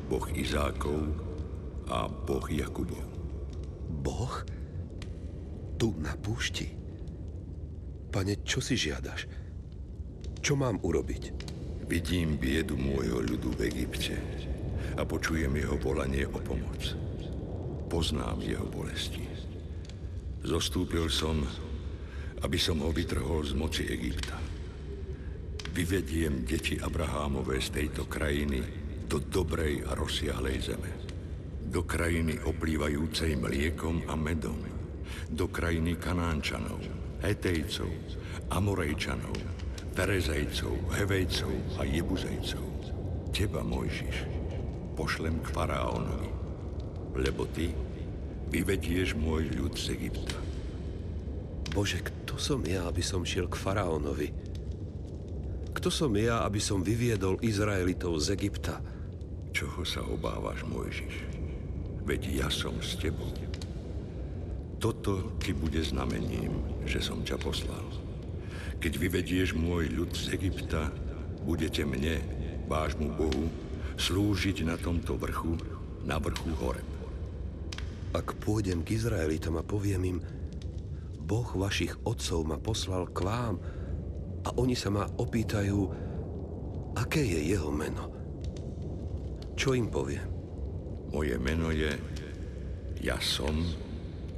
Boh 0.10 0.26
Izákov 0.34 1.14
a 1.92 2.10
Boh 2.10 2.46
Jakubov. 2.50 3.06
Boh? 4.02 4.34
Tu 5.80 5.96
na 6.02 6.16
púšti? 6.20 6.76
Pane, 8.10 8.42
čo 8.42 8.60
si 8.60 8.76
žiadaš? 8.76 9.30
Čo 10.42 10.58
mám 10.58 10.82
urobiť? 10.82 11.24
Vidím 11.86 12.36
biedu 12.36 12.76
môjho 12.76 13.22
ľudu 13.24 13.54
v 13.56 13.60
Egypte 13.70 14.18
a 14.98 15.06
počujem 15.08 15.56
jeho 15.56 15.76
volanie 15.80 16.28
o 16.28 16.40
pomoc. 16.40 16.96
Poznám 17.90 18.44
jeho 18.46 18.68
bolesti. 18.70 19.26
Zostúpil 20.46 21.10
som, 21.10 21.42
aby 22.46 22.56
som 22.56 22.80
ho 22.80 22.94
vytrhol 22.94 23.44
z 23.44 23.54
moci 23.58 23.84
Egypta. 23.90 24.40
Vyvediem 25.76 26.48
deti 26.48 26.80
Abrahámové 26.80 27.60
z 27.60 27.70
tejto 27.76 28.08
krajiny 28.08 28.64
do 29.10 29.20
dobrej 29.20 29.84
a 29.90 29.98
rozsiahlej 29.98 30.58
zeme. 30.62 30.92
do 31.70 31.86
krajiny 31.86 32.42
oplývajúcej 32.42 33.38
mliekom 33.38 34.02
a 34.10 34.18
medom, 34.18 34.58
do 35.30 35.46
krajiny 35.46 36.02
Kanánčanov, 36.02 36.82
Hetejcov, 37.22 37.90
Amorejčanov, 38.50 39.38
Terezejcov, 39.94 40.74
Hevejcov 40.98 41.54
a 41.78 41.86
Jebuzejcov. 41.86 42.66
Teba, 43.30 43.62
Mojžiš, 43.62 44.18
pošlem 45.00 45.40
k 45.40 45.56
faraónovi, 45.56 46.28
lebo 47.16 47.48
ty 47.48 47.72
vyvedieš 48.52 49.16
môj 49.16 49.48
ľud 49.56 49.80
z 49.80 49.96
Egypta. 49.96 50.36
Bože, 51.72 52.04
kto 52.04 52.36
som 52.36 52.60
ja, 52.68 52.84
aby 52.84 53.00
som 53.00 53.24
šiel 53.24 53.48
k 53.48 53.56
faraónovi? 53.56 54.36
Kto 55.72 55.88
som 55.88 56.12
ja, 56.20 56.44
aby 56.44 56.60
som 56.60 56.84
vyviedol 56.84 57.40
Izraelitov 57.40 58.20
z 58.20 58.36
Egypta? 58.36 58.84
Čoho 59.56 59.88
sa 59.88 60.04
obávaš, 60.04 60.68
Mojžiš? 60.68 61.16
Veď 62.04 62.44
ja 62.44 62.48
som 62.52 62.76
s 62.84 63.00
tebou. 63.00 63.32
Toto 64.84 65.40
ti 65.40 65.56
bude 65.56 65.80
znamením, 65.80 66.60
že 66.84 67.00
som 67.00 67.24
ťa 67.24 67.40
poslal. 67.40 67.88
Keď 68.84 68.94
vyvedieš 69.00 69.56
môj 69.56 69.88
ľud 69.96 70.12
z 70.12 70.36
Egypta, 70.36 70.92
budete 71.48 71.88
mne, 71.88 72.20
vášmu 72.68 73.16
Bohu, 73.16 73.48
slúžiť 74.00 74.64
na 74.64 74.80
tomto 74.80 75.20
vrchu, 75.20 75.60
na 76.08 76.16
vrchu 76.16 76.56
hore. 76.64 76.80
Ak 78.16 78.40
pôjdem 78.40 78.82
k 78.82 78.96
Izraelitom 78.96 79.60
a 79.60 79.64
poviem 79.68 80.16
im, 80.16 80.20
Boh 81.20 81.46
vašich 81.46 81.94
otcov 82.08 82.42
ma 82.48 82.58
poslal 82.58 83.12
k 83.12 83.22
vám 83.22 83.56
a 84.48 84.50
oni 84.58 84.74
sa 84.74 84.90
ma 84.90 85.06
opýtajú, 85.06 85.80
aké 86.98 87.22
je 87.22 87.54
jeho 87.54 87.70
meno. 87.70 88.10
Čo 89.54 89.78
im 89.78 89.92
poviem? 89.92 90.26
Moje 91.12 91.36
meno 91.38 91.70
je 91.70 91.92
Ja 93.04 93.20
som, 93.20 93.54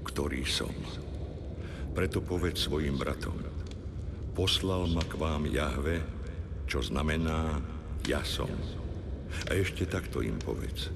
ktorý 0.03 0.43
som. 0.43 0.73
Preto 1.95 2.19
povedz 2.19 2.65
svojim 2.67 2.97
bratom, 2.99 3.39
poslal 4.35 4.89
ma 4.89 5.03
k 5.05 5.15
vám 5.15 5.47
Jahve, 5.47 6.01
čo 6.65 6.81
znamená 6.83 7.61
Ja 8.03 8.25
som. 8.25 8.80
A 9.49 9.57
ešte 9.57 9.87
takto 9.87 10.23
im 10.23 10.37
povedz. 10.39 10.91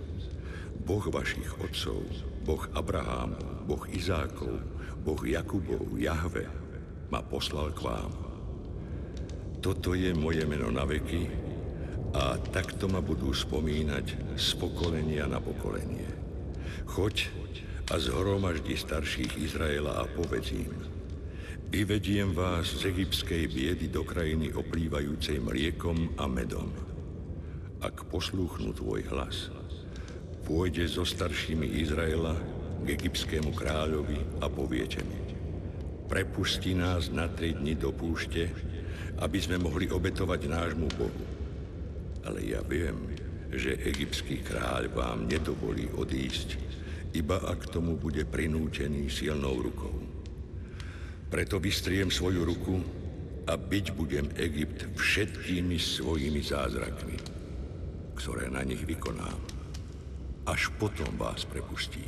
Boh 0.86 1.02
vašich 1.02 1.50
otcov, 1.58 2.06
Boh 2.46 2.62
Abrahámu, 2.78 3.66
Boh 3.66 3.84
Izákov, 3.90 4.62
Boh 5.02 5.22
Jakubov, 5.26 5.98
Jahve, 5.98 6.46
ma 7.10 7.26
poslal 7.26 7.74
k 7.74 7.82
vám. 7.82 8.14
Toto 9.66 9.98
je 9.98 10.14
moje 10.14 10.46
meno 10.46 10.70
na 10.70 10.86
veky 10.86 11.26
a 12.14 12.38
takto 12.54 12.86
ma 12.86 13.02
budú 13.02 13.34
spomínať 13.34 14.38
z 14.38 14.48
pokolenia 14.62 15.26
na 15.26 15.42
pokolenie. 15.42 16.06
Choď 16.86 17.34
a 17.90 17.98
zhromaždi 17.98 18.78
starších 18.78 19.42
Izraela 19.42 20.02
a 20.02 20.10
povedz 20.10 20.54
im, 20.54 20.74
vyvediem 21.74 22.34
vás 22.34 22.78
z 22.78 22.94
egyptskej 22.94 23.50
biedy 23.50 23.90
do 23.90 24.06
krajiny 24.06 24.54
oplývajúcej 24.54 25.42
mliekom 25.42 26.14
a 26.18 26.30
medom. 26.30 26.95
Ak 27.86 28.10
poslúchnú 28.10 28.74
tvoj 28.74 29.06
hlas, 29.14 29.54
pôjde 30.42 30.90
so 30.90 31.06
staršími 31.06 31.86
Izraela 31.86 32.34
k 32.82 32.98
egyptskému 32.98 33.54
kráľovi 33.54 34.42
a 34.42 34.50
poviete 34.50 35.06
mi, 35.06 35.22
prepusti 36.10 36.74
nás 36.74 37.14
na 37.14 37.30
tri 37.30 37.54
dni 37.54 37.78
do 37.78 37.94
púšte, 37.94 38.50
aby 39.22 39.38
sme 39.38 39.62
mohli 39.62 39.86
obetovať 39.86 40.42
nášmu 40.50 40.90
Bohu. 40.98 41.26
Ale 42.26 42.42
ja 42.42 42.66
viem, 42.66 42.98
že 43.54 43.78
egyptský 43.78 44.42
kráľ 44.42 44.90
vám 44.90 45.30
nedovolí 45.30 45.86
odísť, 45.94 46.58
iba 47.14 47.38
ak 47.38 47.70
tomu 47.70 48.02
bude 48.02 48.26
prinútený 48.26 49.14
silnou 49.14 49.62
rukou. 49.62 49.94
Preto 51.30 51.62
vystriem 51.62 52.10
svoju 52.10 52.50
ruku 52.50 52.82
a 53.46 53.54
byť 53.54 53.86
budem 53.94 54.26
Egypt 54.42 54.90
všetkými 54.98 55.78
svojimi 55.78 56.42
zázrakmi, 56.42 57.35
ktoré 58.16 58.48
na 58.50 58.64
nich 58.64 58.82
vykonám 58.82 59.56
až 60.46 60.70
potom 60.78 61.10
vás 61.18 61.44
prepustí. 61.44 62.06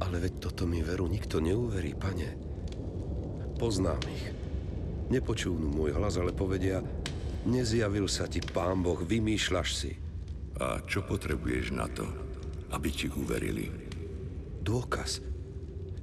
Ale 0.00 0.22
veď 0.22 0.48
toto 0.48 0.64
mi 0.64 0.80
veru 0.80 1.10
nikto 1.10 1.42
neuverí, 1.42 1.92
pane. 1.98 2.38
Poznám 3.58 4.00
ich. 4.08 4.26
Nepočúvnu 5.10 5.68
môj 5.74 5.92
hlas, 5.98 6.16
ale 6.16 6.32
povedia, 6.32 6.80
nezjavil 7.44 8.06
sa 8.06 8.30
ti 8.30 8.40
pán 8.40 8.80
Boh, 8.80 8.96
vymýšľaš 8.96 9.68
si. 9.74 9.92
A 10.62 10.80
čo 10.86 11.04
potrebuješ 11.04 11.74
na 11.74 11.90
to, 11.90 12.06
aby 12.72 12.88
ti 12.88 13.10
uverili? 13.10 13.68
Dôkaz, 14.62 15.20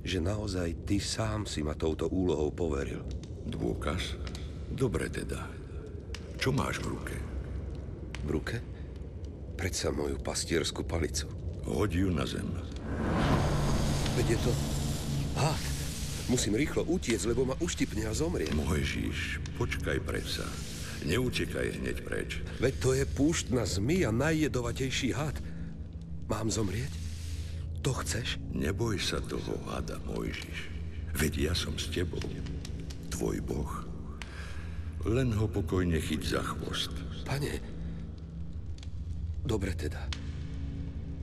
že 0.03 0.19
naozaj 0.19 0.85
ty 0.85 0.99
sám 0.99 1.47
si 1.47 1.63
ma 1.63 1.73
touto 1.73 2.11
úlohou 2.11 2.51
poveril. 2.51 3.01
Dôkaz? 3.47 4.19
Dobre 4.67 5.07
teda. 5.07 5.47
Čo 6.37 6.53
máš 6.53 6.83
v 6.83 6.91
ruke? 6.93 7.15
V 8.27 8.29
ruke? 8.29 8.76
Predsa 9.57 9.89
moju 9.89 10.21
pastiersku 10.21 10.85
palicu. 10.85 11.25
Hoď 11.65 12.05
ju 12.05 12.09
na 12.13 12.29
zem. 12.29 12.45
Veď 14.13 14.37
je 14.37 14.39
to... 14.45 14.51
Had. 15.33 15.63
Musím 16.29 16.53
rýchlo 16.53 16.85
utiec, 16.85 17.25
lebo 17.25 17.41
ma 17.47 17.57
uštipne 17.57 18.05
a 18.05 18.13
zomrie. 18.13 18.53
Mojžiš, 18.53 19.41
počkaj 19.57 19.97
predsa. 20.05 20.45
Neutekaj 21.09 21.81
hneď 21.81 21.97
preč. 22.05 22.43
Veď 22.61 22.73
to 22.77 22.89
je 22.93 23.03
púštna 23.09 23.65
zmija, 23.65 24.13
najjedovatejší 24.13 25.17
had. 25.17 25.37
Mám 26.29 26.53
zomrieť? 26.53 26.93
To 27.81 27.97
chceš? 27.97 28.37
Neboj 28.53 29.01
sa 29.01 29.23
toho 29.23 29.57
hada, 29.71 29.97
Mojžiš. 30.05 30.69
Veď 31.17 31.33
ja 31.49 31.53
som 31.57 31.73
s 31.81 31.89
tebou. 31.89 32.21
Tvoj 33.09 33.41
boh. 33.41 33.73
Len 35.07 35.33
ho 35.33 35.49
pokojne 35.49 35.97
chyť 35.97 36.21
za 36.37 36.41
chvost. 36.43 36.93
Pane, 37.23 37.76
Dobre 39.47 39.71
teda. 39.71 40.03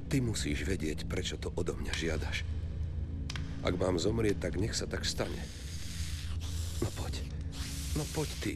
Ty 0.09 0.17
musíš 0.25 0.65
vedieť, 0.65 1.05
prečo 1.05 1.37
to 1.37 1.53
odo 1.61 1.77
mňa 1.77 1.93
žiadaš. 1.93 2.49
Ak 3.61 3.77
mám 3.77 4.01
zomrieť, 4.01 4.49
tak 4.49 4.57
nech 4.57 4.73
sa 4.73 4.89
tak 4.89 5.05
stane. 5.05 5.45
No 6.81 6.89
poď. 6.97 7.21
No 7.93 8.05
poď 8.17 8.29
ty. 8.41 8.53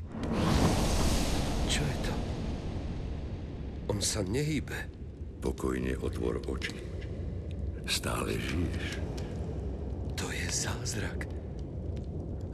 Čo 1.68 1.84
je 1.84 1.96
to? 2.00 2.14
On 3.92 4.00
sa 4.00 4.24
nehýbe. 4.24 4.88
Pokojne 5.44 6.00
otvor 6.00 6.40
oči. 6.48 6.80
Stále 7.84 8.40
žiješ. 8.40 9.04
To 10.16 10.32
je 10.32 10.48
zázrak. 10.48 11.28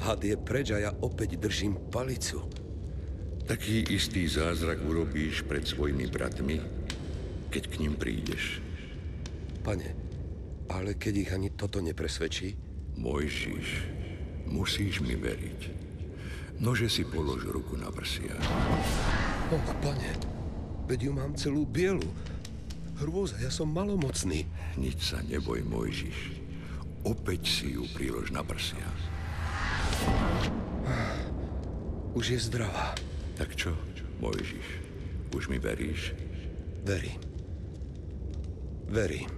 Had 0.03 0.27
je 0.27 0.35
preč 0.35 0.75
a 0.75 0.83
ja 0.83 0.91
opäť 0.99 1.39
držím 1.39 1.79
palicu. 1.95 2.43
Taký 3.47 3.87
istý 3.95 4.27
zázrak 4.27 4.83
urobíš 4.83 5.47
pred 5.47 5.63
svojimi 5.63 6.09
bratmi, 6.09 6.84
keď 7.55 7.71
k 7.71 7.87
ním 7.87 7.95
prídeš. 7.95 8.59
Pane, 9.63 9.95
ale 10.67 10.99
keď 10.99 11.15
ich 11.23 11.31
ani 11.31 11.55
toto 11.55 11.79
nepresvedčí? 11.79 12.59
Mojžiš, 12.99 13.69
musíš 14.51 14.99
mi 14.99 15.15
veriť. 15.15 15.61
Nože 16.59 16.91
si 16.91 17.07
polož 17.07 17.47
ruku 17.47 17.79
na 17.79 17.95
prsia. 17.95 18.35
Och, 19.55 19.69
pane, 19.79 20.19
veď 20.91 20.99
ju 21.07 21.13
mám 21.15 21.39
celú 21.39 21.63
bielu. 21.63 22.03
Hrôza, 22.99 23.39
ja 23.39 23.55
som 23.55 23.71
malomocný. 23.71 24.51
Nič 24.75 25.15
sa 25.15 25.23
neboj, 25.23 25.63
Mojžiš. 25.63 26.43
Opäť 27.07 27.47
si 27.47 27.79
ju 27.79 27.87
prílož 27.95 28.35
na 28.35 28.43
prsia. 28.43 28.87
Už 32.19 32.35
je 32.35 32.39
zdravá. 32.51 32.99
Tak 33.39 33.55
čo, 33.55 33.75
Mojžiš? 34.19 34.67
Už 35.35 35.51
mi 35.51 35.59
veríš? 35.63 36.15
Verím. 36.87 37.34
Verím. 38.89 39.31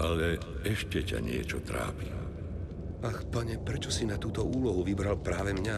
Ale 0.00 0.40
ešte 0.64 1.04
ťa 1.04 1.20
niečo 1.20 1.60
trápi. 1.60 2.08
Ach, 3.00 3.20
pane, 3.32 3.56
prečo 3.60 3.88
si 3.88 4.04
na 4.04 4.20
túto 4.20 4.44
úlohu 4.44 4.84
vybral 4.84 5.20
práve 5.20 5.56
mňa? 5.56 5.76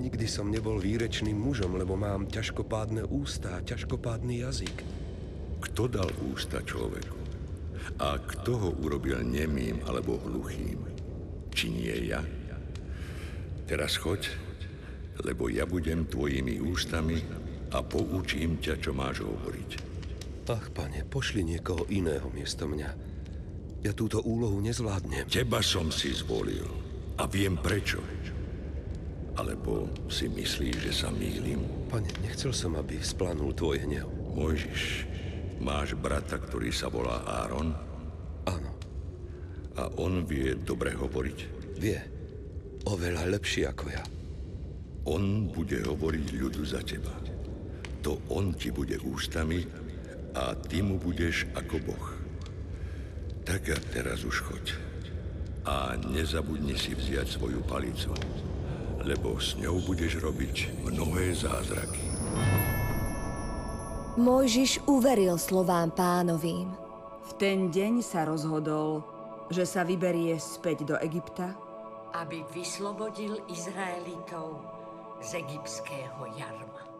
Nikdy 0.00 0.24
som 0.28 0.48
nebol 0.48 0.80
výrečným 0.80 1.36
mužom, 1.36 1.76
lebo 1.76 1.96
mám 1.96 2.28
ťažkopádne 2.28 3.04
ústa 3.08 3.60
a 3.60 3.64
ťažkopádny 3.64 4.44
jazyk. 4.44 4.76
Kto 5.60 5.88
dal 5.88 6.08
ústa 6.32 6.64
človeku? 6.64 7.16
A 8.00 8.16
kto 8.16 8.52
ho 8.56 8.70
urobil 8.80 9.20
nemým 9.20 9.84
alebo 9.84 10.16
hluchým? 10.20 10.80
Či 11.52 11.68
nie 11.68 11.96
ja? 12.08 12.24
Teraz 13.68 14.00
choď, 14.00 14.32
lebo 15.20 15.52
ja 15.52 15.68
budem 15.68 16.08
tvojimi 16.08 16.60
ústami 16.60 17.20
a 17.72 17.80
poučím 17.84 18.60
ťa, 18.60 18.80
čo 18.80 18.96
máš 18.96 19.24
hovoriť. 19.24 19.91
Ach, 20.50 20.66
pane, 20.74 21.06
pošli 21.06 21.46
niekoho 21.46 21.86
iného 21.86 22.26
miesto 22.34 22.66
mňa. 22.66 22.90
Ja 23.82 23.92
túto 23.94 24.22
úlohu 24.22 24.58
nezvládnem. 24.58 25.30
Teba 25.30 25.62
som 25.62 25.90
si 25.90 26.10
zvolil 26.14 26.66
a 27.18 27.26
viem 27.30 27.58
prečo. 27.58 28.02
Alebo 29.38 29.90
si 30.10 30.28
myslíš, 30.28 30.76
že 30.90 30.92
sa 30.92 31.08
mýlim? 31.08 31.88
Pane, 31.88 32.10
nechcel 32.20 32.50
som, 32.50 32.74
aby 32.76 33.00
splanul 33.00 33.54
tvoj 33.54 33.80
hnev. 33.86 34.06
Mojžiš, 34.32 35.12
Máš 35.62 35.94
brata, 35.94 36.42
ktorý 36.42 36.74
sa 36.74 36.90
volá 36.90 37.22
Áron? 37.22 37.70
Áno. 38.50 38.70
A 39.78 39.86
on 39.94 40.26
vie 40.26 40.58
dobre 40.58 40.90
hovoriť? 40.90 41.38
Vie. 41.78 42.02
Oveľa 42.82 43.30
lepšie 43.30 43.70
ako 43.70 43.86
ja. 43.94 44.02
On 45.06 45.46
bude 45.46 45.78
hovoriť 45.86 46.26
ľudu 46.34 46.62
za 46.66 46.82
teba. 46.82 47.14
To 48.02 48.18
on 48.34 48.58
ti 48.58 48.74
bude 48.74 48.98
ústami 49.06 49.62
a 50.32 50.56
ty 50.56 50.80
mu 50.80 50.96
budeš 50.96 51.48
ako 51.52 51.76
Boh. 51.84 52.06
Tak 53.44 53.68
a 53.68 53.78
teraz 53.92 54.24
už 54.24 54.40
choď. 54.44 54.66
A 55.62 55.94
nezabudni 55.98 56.74
si 56.74 56.94
vziať 56.94 57.38
svoju 57.38 57.62
palicu, 57.66 58.10
lebo 59.02 59.38
s 59.38 59.54
ňou 59.58 59.78
budeš 59.82 60.18
robiť 60.18 60.84
mnohé 60.86 61.34
zázraky. 61.34 62.02
Mojžiš 64.18 64.84
uveril 64.84 65.40
slovám 65.40 65.88
pánovým. 65.94 66.68
V 67.22 67.30
ten 67.40 67.72
deň 67.72 68.04
sa 68.04 68.28
rozhodol, 68.28 69.00
že 69.48 69.64
sa 69.64 69.88
vyberie 69.88 70.36
späť 70.36 70.84
do 70.84 70.96
Egypta, 71.00 71.56
aby 72.12 72.44
vyslobodil 72.52 73.40
Izraelitov 73.48 74.60
z 75.24 75.40
egyptského 75.40 76.28
jarma. 76.36 76.91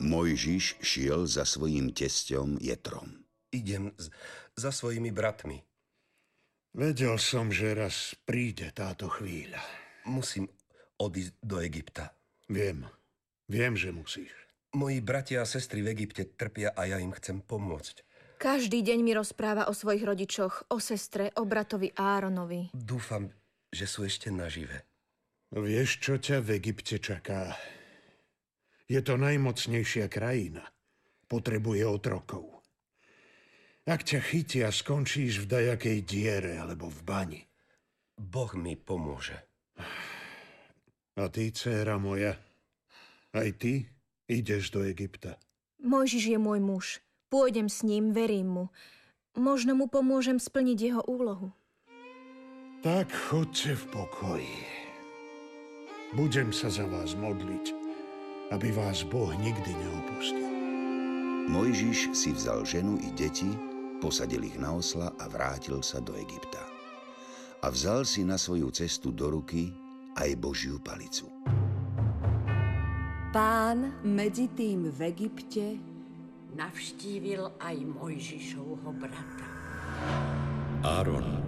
Mojžiš 0.00 0.80
šiel 0.80 1.26
za 1.28 1.44
svojím 1.44 1.92
tesťom 1.92 2.62
Jetrom. 2.62 3.24
Idem 3.52 3.92
z- 3.98 4.08
za 4.56 4.72
svojimi 4.72 5.12
bratmi. 5.12 5.60
Vedel 6.72 7.20
som, 7.20 7.52
že 7.52 7.76
raz 7.76 8.16
príde 8.24 8.72
táto 8.72 9.12
chvíľa. 9.12 9.60
Musím 10.08 10.48
odísť 10.96 11.36
do 11.44 11.60
Egypta. 11.60 12.16
Viem. 12.48 12.88
Viem, 13.52 13.76
že 13.76 13.92
musíš. 13.92 14.32
Moji 14.72 15.04
bratia 15.04 15.44
a 15.44 15.48
sestry 15.48 15.84
v 15.84 15.92
Egypte 15.92 16.24
trpia 16.24 16.72
a 16.72 16.88
ja 16.88 16.96
im 16.96 17.12
chcem 17.12 17.44
pomôcť. 17.44 18.08
Každý 18.40 18.80
deň 18.80 18.98
mi 19.04 19.12
rozpráva 19.12 19.68
o 19.68 19.76
svojich 19.76 20.02
rodičoch, 20.02 20.72
o 20.72 20.80
sestre, 20.80 21.28
o 21.36 21.44
bratovi 21.44 21.92
Áronovi. 21.92 22.72
Dúfam, 22.72 23.28
že 23.68 23.84
sú 23.84 24.08
ešte 24.08 24.32
nažive. 24.32 24.82
Vieš, 25.52 26.00
čo 26.00 26.16
ťa 26.16 26.40
v 26.40 26.56
Egypte 26.56 26.96
čaká? 26.96 27.52
Je 28.86 29.00
to 29.02 29.18
najmocnejšia 29.18 30.06
krajina. 30.10 30.66
Potrebuje 31.26 31.82
otrokov. 31.86 32.62
Ak 33.82 34.06
ťa 34.06 34.20
chytia, 34.22 34.68
skončíš 34.70 35.42
v 35.42 35.50
dajakej 35.50 35.98
diere 36.06 36.54
alebo 36.54 36.86
v 36.86 37.00
bani. 37.02 37.42
Boh 38.14 38.54
mi 38.54 38.78
pomôže. 38.78 39.34
A 41.18 41.26
ty, 41.28 41.50
dcéra 41.50 41.98
moja, 41.98 42.38
aj 43.34 43.48
ty 43.58 43.90
ideš 44.30 44.70
do 44.70 44.86
Egypta. 44.86 45.36
Mojžiš 45.82 46.36
je 46.36 46.38
môj 46.38 46.60
muž. 46.62 46.86
Pôjdem 47.26 47.66
s 47.66 47.82
ním, 47.82 48.14
verím 48.14 48.48
mu. 48.48 48.64
Možno 49.34 49.74
mu 49.74 49.88
pomôžem 49.88 50.38
splniť 50.38 50.78
jeho 50.78 51.02
úlohu. 51.08 51.50
Tak 52.86 53.10
chodte 53.10 53.72
v 53.72 53.84
pokoji. 53.90 54.58
Budem 56.12 56.52
sa 56.52 56.68
za 56.68 56.84
vás 56.84 57.16
modliť, 57.16 57.81
aby 58.52 58.68
vás 58.76 59.02
Boh 59.08 59.32
nikdy 59.40 59.72
neopustil. 59.72 60.50
Mojžiš 61.48 62.12
si 62.12 62.30
vzal 62.36 62.68
ženu 62.68 63.00
i 63.00 63.08
deti, 63.16 63.48
posadil 63.98 64.44
ich 64.44 64.60
na 64.60 64.76
osla 64.76 65.10
a 65.16 65.24
vrátil 65.26 65.80
sa 65.80 65.98
do 65.98 66.12
Egypta. 66.20 66.60
A 67.64 67.72
vzal 67.72 68.04
si 68.04 68.22
na 68.22 68.36
svoju 68.36 68.68
cestu 68.70 69.10
do 69.10 69.32
ruky 69.32 69.72
aj 70.20 70.36
Božiu 70.36 70.76
palicu. 70.78 71.32
Pán 73.32 74.04
medzi 74.04 74.52
tým 74.52 74.92
v 74.92 75.00
Egypte 75.08 75.92
Navštívil 76.52 77.48
aj 77.64 77.76
Mojžišovho 77.80 78.92
brata. 78.92 79.48
Áron, 80.84 81.40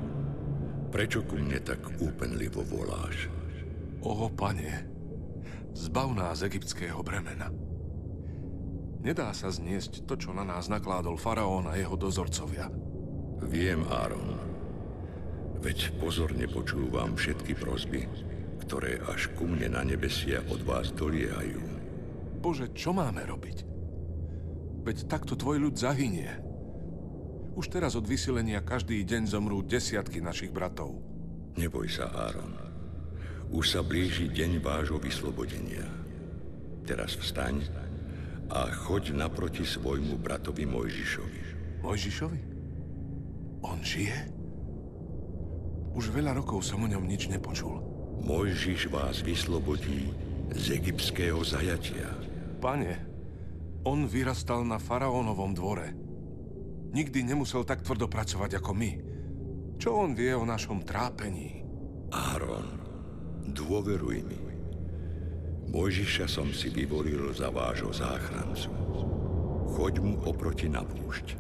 prečo 0.88 1.20
ku 1.28 1.36
mne 1.36 1.60
tak 1.60 1.84
úpenlivo 2.00 2.64
voláš? 2.64 3.28
Oho, 4.00 4.32
pane, 4.32 4.93
zbav 5.74 6.14
nás 6.14 6.40
egyptského 6.46 7.02
bremena. 7.02 7.50
Nedá 9.04 9.36
sa 9.36 9.52
zniesť 9.52 10.08
to, 10.08 10.16
čo 10.16 10.32
na 10.32 10.48
nás 10.48 10.72
nakládol 10.72 11.20
faraón 11.20 11.68
a 11.68 11.76
jeho 11.76 11.92
dozorcovia. 11.92 12.72
Viem, 13.44 13.84
Áron. 13.92 14.40
Veď 15.60 15.92
pozorne 16.00 16.48
počúvam 16.48 17.12
všetky 17.12 17.52
prosby, 17.52 18.08
ktoré 18.64 19.04
až 19.04 19.28
ku 19.36 19.44
mne 19.44 19.76
na 19.76 19.84
nebesia 19.84 20.40
od 20.48 20.64
vás 20.64 20.88
doliehajú. 20.96 21.60
Bože, 22.40 22.72
čo 22.72 22.96
máme 22.96 23.28
robiť? 23.28 23.68
Veď 24.84 25.08
takto 25.08 25.36
tvoj 25.36 25.68
ľud 25.68 25.76
zahynie. 25.76 26.32
Už 27.56 27.68
teraz 27.68 27.96
od 27.96 28.08
vysilenia 28.08 28.64
každý 28.64 29.04
deň 29.04 29.28
zomrú 29.28 29.60
desiatky 29.60 30.24
našich 30.24 30.52
bratov. 30.52 30.96
Neboj 31.60 31.88
sa, 31.92 32.08
Áron. 32.08 32.63
Už 33.54 33.70
sa 33.70 33.86
blíži 33.86 34.26
deň 34.34 34.58
vášho 34.58 34.98
vyslobodenia. 34.98 35.86
Teraz 36.82 37.14
vstaň 37.14 37.62
a 38.50 38.66
choď 38.66 39.14
naproti 39.14 39.62
svojmu 39.62 40.18
bratovi 40.18 40.66
Mojžišovi. 40.66 41.42
Mojžišovi? 41.86 42.40
On 43.62 43.78
žije? 43.78 44.18
Už 45.94 46.10
veľa 46.10 46.34
rokov 46.34 46.66
som 46.66 46.82
o 46.82 46.90
ňom 46.90 47.06
nič 47.06 47.30
nepočul. 47.30 47.78
Mojžiš 48.26 48.90
vás 48.90 49.22
vyslobodí 49.22 50.10
z 50.50 50.74
egyptského 50.74 51.38
zajatia. 51.46 52.10
Pane, 52.58 53.06
on 53.86 54.10
vyrastal 54.10 54.66
na 54.66 54.82
faraónovom 54.82 55.54
dvore. 55.54 55.94
Nikdy 56.90 57.22
nemusel 57.22 57.62
tak 57.62 57.86
tvrdo 57.86 58.10
pracovať 58.10 58.58
ako 58.58 58.70
my. 58.74 58.92
Čo 59.78 59.94
on 59.94 60.18
vie 60.18 60.34
o 60.34 60.42
našom 60.42 60.82
trápení? 60.82 61.62
Áron, 62.10 62.83
dôveruj 63.50 64.18
mi. 64.24 64.40
Mojžiša 65.74 66.30
som 66.30 66.54
si 66.54 66.70
vyvolil 66.70 67.34
za 67.34 67.50
vášho 67.50 67.90
záchrancu. 67.90 68.70
Choď 69.74 69.94
mu 69.98 70.22
oproti 70.22 70.70
na 70.70 70.86
púšť. 70.86 71.34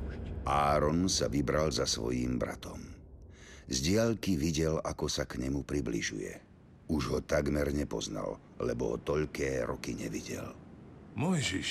Áron 0.44 1.06
sa 1.06 1.30
vybral 1.30 1.70
za 1.70 1.86
svojím 1.86 2.36
bratom. 2.36 2.82
Z 3.70 3.80
diaľky 3.80 4.36
videl, 4.36 4.76
ako 4.82 5.08
sa 5.08 5.24
k 5.24 5.40
nemu 5.40 5.64
približuje. 5.64 6.36
Už 6.90 7.16
ho 7.16 7.18
takmer 7.24 7.72
nepoznal, 7.72 8.36
lebo 8.60 8.92
ho 8.92 8.96
toľké 9.00 9.64
roky 9.64 9.96
nevidel. 9.96 10.52
Mojžiš, 11.16 11.68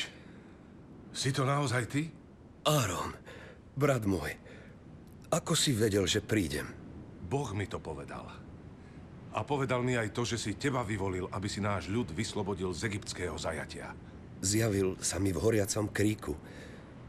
si 1.14 1.30
to 1.30 1.46
naozaj 1.46 1.86
ty? 1.86 2.10
Áron, 2.66 3.14
brat 3.78 4.08
môj, 4.08 4.34
ako 5.30 5.54
si 5.54 5.76
vedel, 5.76 6.10
že 6.10 6.24
prídem? 6.24 6.66
Boh 7.30 7.52
mi 7.54 7.70
to 7.70 7.78
povedal. 7.78 8.43
A 9.34 9.42
povedal 9.42 9.82
mi 9.82 9.98
aj 9.98 10.14
to, 10.14 10.22
že 10.30 10.38
si 10.38 10.54
teba 10.54 10.86
vyvolil, 10.86 11.26
aby 11.34 11.50
si 11.50 11.58
náš 11.58 11.90
ľud 11.90 12.14
vyslobodil 12.14 12.70
z 12.70 12.86
egyptského 12.86 13.34
zajatia. 13.34 13.98
Zjavil 14.46 14.94
sa 15.02 15.18
mi 15.18 15.34
v 15.34 15.42
horiacom 15.42 15.90
kríku 15.90 16.38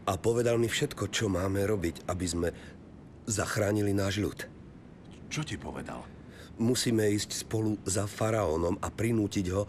a 0.09 0.17
povedal 0.17 0.57
mi 0.57 0.73
všetko, 0.73 1.13
čo 1.13 1.29
máme 1.29 1.61
robiť, 1.69 2.09
aby 2.09 2.27
sme 2.27 2.49
zachránili 3.29 3.93
náš 3.93 4.25
ľud. 4.25 4.39
Čo 5.29 5.45
ti 5.45 5.61
povedal? 5.61 6.01
Musíme 6.57 7.11
ísť 7.13 7.45
spolu 7.45 7.77
za 7.85 8.09
faraónom 8.09 8.79
a 8.81 8.89
prinútiť 8.89 9.47
ho, 9.53 9.67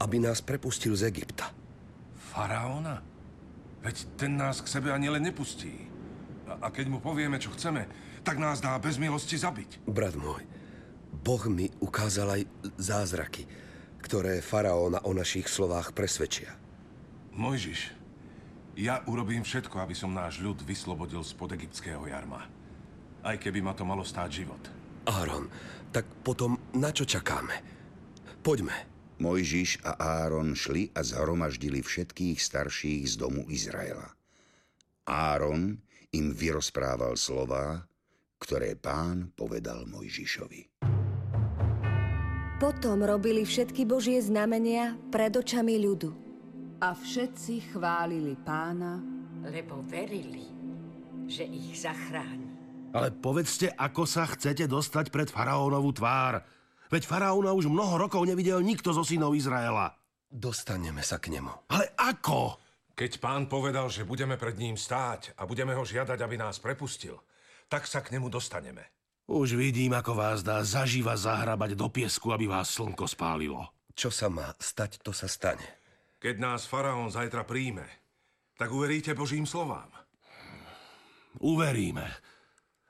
aby 0.00 0.18
nás 0.18 0.42
prepustil 0.42 0.98
z 0.98 1.06
Egypta. 1.06 1.54
Faraóna? 2.32 2.98
Veď 3.84 3.96
ten 4.18 4.38
nás 4.38 4.58
k 4.64 4.70
sebe 4.70 4.90
ani 4.90 5.12
len 5.12 5.22
nepustí. 5.22 5.86
A, 6.48 6.66
a 6.66 6.68
keď 6.72 6.88
mu 6.88 6.98
povieme, 6.98 7.36
čo 7.36 7.52
chceme, 7.54 7.86
tak 8.22 8.38
nás 8.38 8.62
dá 8.62 8.78
bez 8.78 8.96
milosti 8.96 9.36
zabiť. 9.36 9.84
Brat 9.84 10.14
môj, 10.14 10.42
Boh 11.12 11.44
mi 11.52 11.68
ukázal 11.84 12.40
aj 12.40 12.42
zázraky, 12.80 13.44
ktoré 14.00 14.40
faraóna 14.40 15.04
o 15.04 15.12
našich 15.12 15.46
slovách 15.46 15.92
presvedčia. 15.92 16.56
Mojžiš, 17.36 17.92
ja 18.76 19.04
urobím 19.04 19.44
všetko, 19.44 19.84
aby 19.84 19.92
som 19.92 20.16
náš 20.16 20.40
ľud 20.40 20.64
vyslobodil 20.64 21.20
spod 21.20 21.52
egyptského 21.52 22.00
jarma. 22.08 22.48
Aj 23.22 23.36
keby 23.36 23.60
ma 23.60 23.76
to 23.76 23.84
malo 23.84 24.02
stáť 24.02 24.42
život. 24.42 24.62
Áron, 25.06 25.46
tak 25.92 26.08
potom 26.24 26.56
na 26.74 26.88
čo 26.90 27.04
čakáme? 27.04 27.52
Poďme. 28.40 28.74
Mojžiš 29.22 29.86
a 29.86 30.24
Áron 30.26 30.58
šli 30.58 30.90
a 30.98 31.06
zhromaždili 31.06 31.78
všetkých 31.78 32.42
starších 32.42 33.06
z 33.06 33.14
domu 33.14 33.46
Izraela. 33.46 34.10
Áron 35.06 35.78
im 36.10 36.26
vyrozprával 36.34 37.14
slová, 37.14 37.86
ktoré 38.42 38.74
pán 38.74 39.30
povedal 39.38 39.86
Mojžišovi. 39.86 40.82
Potom 42.62 43.02
robili 43.02 43.42
všetky 43.42 43.82
Božie 43.82 44.22
znamenia 44.22 44.94
pred 45.10 45.34
očami 45.34 45.82
ľudu. 45.82 46.14
A 46.78 46.94
všetci 46.94 47.74
chválili 47.74 48.38
pána, 48.38 49.02
lebo 49.42 49.82
verili, 49.82 50.46
že 51.26 51.42
ich 51.42 51.82
zachráni. 51.82 52.54
Ale 52.94 53.10
povedzte, 53.10 53.66
ako 53.74 54.06
sa 54.06 54.30
chcete 54.30 54.70
dostať 54.70 55.10
pred 55.10 55.26
faraónovú 55.26 55.90
tvár. 55.90 56.38
Veď 56.86 57.02
faraóna 57.02 57.50
už 57.50 57.66
mnoho 57.66 57.98
rokov 57.98 58.22
nevidel 58.22 58.62
nikto 58.62 58.94
zo 58.94 59.02
synov 59.02 59.34
Izraela. 59.34 59.98
Dostaneme 60.30 61.02
sa 61.02 61.18
k 61.18 61.34
nemu. 61.34 61.66
Ale 61.66 61.98
ako? 61.98 62.62
Keď 62.94 63.18
pán 63.18 63.50
povedal, 63.50 63.90
že 63.90 64.06
budeme 64.06 64.38
pred 64.38 64.54
ním 64.54 64.78
stáť 64.78 65.34
a 65.34 65.50
budeme 65.50 65.74
ho 65.74 65.82
žiadať, 65.82 66.14
aby 66.22 66.38
nás 66.38 66.62
prepustil, 66.62 67.18
tak 67.66 67.90
sa 67.90 68.06
k 68.06 68.14
nemu 68.14 68.30
dostaneme. 68.30 69.01
Už 69.30 69.54
vidím, 69.54 69.94
ako 69.94 70.18
vás 70.18 70.42
dá 70.42 70.58
zaživa 70.66 71.14
zahrabať 71.14 71.78
do 71.78 71.86
piesku, 71.86 72.34
aby 72.34 72.50
vás 72.50 72.74
slnko 72.74 73.06
spálilo. 73.06 73.70
Čo 73.94 74.10
sa 74.10 74.26
má 74.26 74.50
stať, 74.58 74.98
to 75.04 75.14
sa 75.14 75.30
stane. 75.30 75.62
Keď 76.18 76.38
nás 76.42 76.66
faraón 76.66 77.10
zajtra 77.10 77.46
príjme, 77.46 77.86
tak 78.58 78.74
uveríte 78.74 79.14
Božím 79.14 79.46
slovám. 79.46 79.90
Uveríme. 81.38 82.06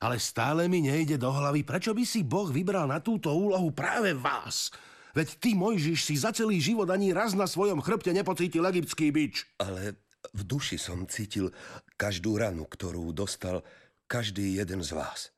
Ale 0.02 0.18
stále 0.18 0.66
mi 0.66 0.82
nejde 0.82 1.14
do 1.14 1.30
hlavy, 1.30 1.62
prečo 1.62 1.94
by 1.94 2.02
si 2.02 2.26
Boh 2.26 2.50
vybral 2.50 2.90
na 2.90 2.98
túto 2.98 3.30
úlohu 3.30 3.70
práve 3.70 4.10
vás. 4.16 4.74
Veď 5.14 5.36
ty, 5.38 5.50
Mojžiš, 5.54 6.00
si 6.02 6.16
za 6.18 6.32
celý 6.32 6.58
život 6.58 6.88
ani 6.90 7.14
raz 7.14 7.36
na 7.36 7.46
svojom 7.46 7.84
chrbte 7.84 8.10
nepocítil 8.10 8.64
egyptský 8.66 9.12
bič. 9.12 9.46
Ale 9.60 10.00
v 10.32 10.42
duši 10.42 10.80
som 10.80 11.06
cítil 11.06 11.52
každú 11.94 12.34
ranu, 12.40 12.66
ktorú 12.66 13.12
dostal 13.14 13.62
každý 14.10 14.58
jeden 14.58 14.82
z 14.82 14.90
vás. 14.96 15.30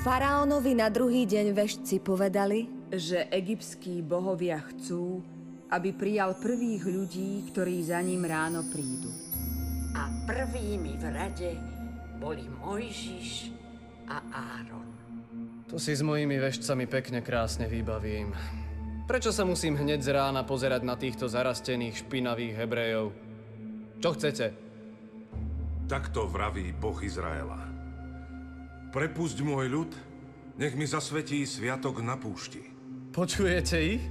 Faraónovi 0.00 0.72
na 0.72 0.88
druhý 0.88 1.28
deň 1.28 1.52
vešci 1.52 2.00
povedali, 2.00 2.88
že 2.88 3.28
egyptskí 3.28 4.00
bohovia 4.00 4.56
chcú, 4.72 5.20
aby 5.68 5.92
prijal 5.92 6.40
prvých 6.40 6.88
ľudí, 6.88 7.44
ktorí 7.52 7.84
za 7.84 8.00
ním 8.00 8.24
ráno 8.24 8.64
prídu. 8.72 9.12
A 9.92 10.08
prvými 10.24 10.96
v 10.96 11.04
rade 11.04 11.52
boli 12.16 12.48
Mojžiš 12.48 13.52
a 14.08 14.24
Áron. 14.56 14.88
To 15.68 15.76
si 15.76 15.92
s 15.92 16.00
mojimi 16.00 16.40
vešcami 16.40 16.88
pekne 16.88 17.20
krásne 17.20 17.68
vybavím. 17.68 18.32
Prečo 19.04 19.36
sa 19.36 19.44
musím 19.44 19.76
hneď 19.76 20.00
z 20.00 20.16
rána 20.16 20.48
pozerať 20.48 20.80
na 20.80 20.96
týchto 20.96 21.28
zarastených 21.28 22.08
špinavých 22.08 22.56
Hebrejov? 22.56 23.12
Čo 24.00 24.16
chcete? 24.16 24.46
Takto 25.92 26.24
vraví 26.24 26.72
Boh 26.72 26.96
Izraela. 27.04 27.69
Prepusť 28.90 29.46
môj 29.46 29.70
ľud, 29.70 29.92
nech 30.58 30.74
mi 30.74 30.82
zasvetí 30.82 31.46
sviatok 31.46 32.02
na 32.02 32.18
púšti. 32.18 32.58
Počujete 33.14 33.78
ich? 33.78 34.02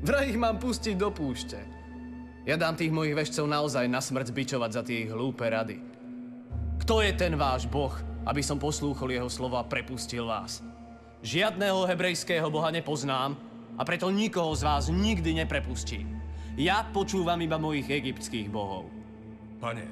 Vraj 0.00 0.32
ich 0.32 0.40
mám 0.40 0.56
pustiť 0.56 0.96
do 0.96 1.12
púšte. 1.12 1.60
Ja 2.48 2.56
dám 2.56 2.80
tých 2.80 2.88
mojich 2.88 3.12
vešcov 3.12 3.44
naozaj 3.44 3.84
na 3.84 4.00
smrť 4.00 4.32
zbičovať 4.32 4.70
za 4.72 4.80
tie 4.80 5.04
ich 5.04 5.12
hlúpe 5.12 5.44
rady. 5.44 5.76
Kto 6.80 7.04
je 7.04 7.12
ten 7.12 7.36
váš 7.36 7.68
boh, 7.68 7.92
aby 8.24 8.40
som 8.40 8.56
poslúchol 8.56 9.12
jeho 9.12 9.28
slova 9.28 9.60
a 9.60 9.68
prepustil 9.68 10.24
vás? 10.24 10.64
Žiadného 11.20 11.84
hebrejského 11.84 12.48
boha 12.48 12.72
nepoznám 12.72 13.36
a 13.76 13.82
preto 13.84 14.08
nikoho 14.08 14.56
z 14.56 14.64
vás 14.64 14.88
nikdy 14.88 15.44
neprepustím. 15.44 16.16
Ja 16.56 16.80
počúvam 16.96 17.44
iba 17.44 17.60
mojich 17.60 17.92
egyptských 17.92 18.48
bohov. 18.48 18.88
Pane, 19.60 19.84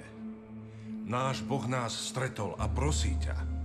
náš 1.05 1.45
boh 1.45 1.69
nás 1.69 1.93
stretol 1.93 2.57
a 2.57 2.65
prosí 2.65 3.13
ťa. 3.21 3.56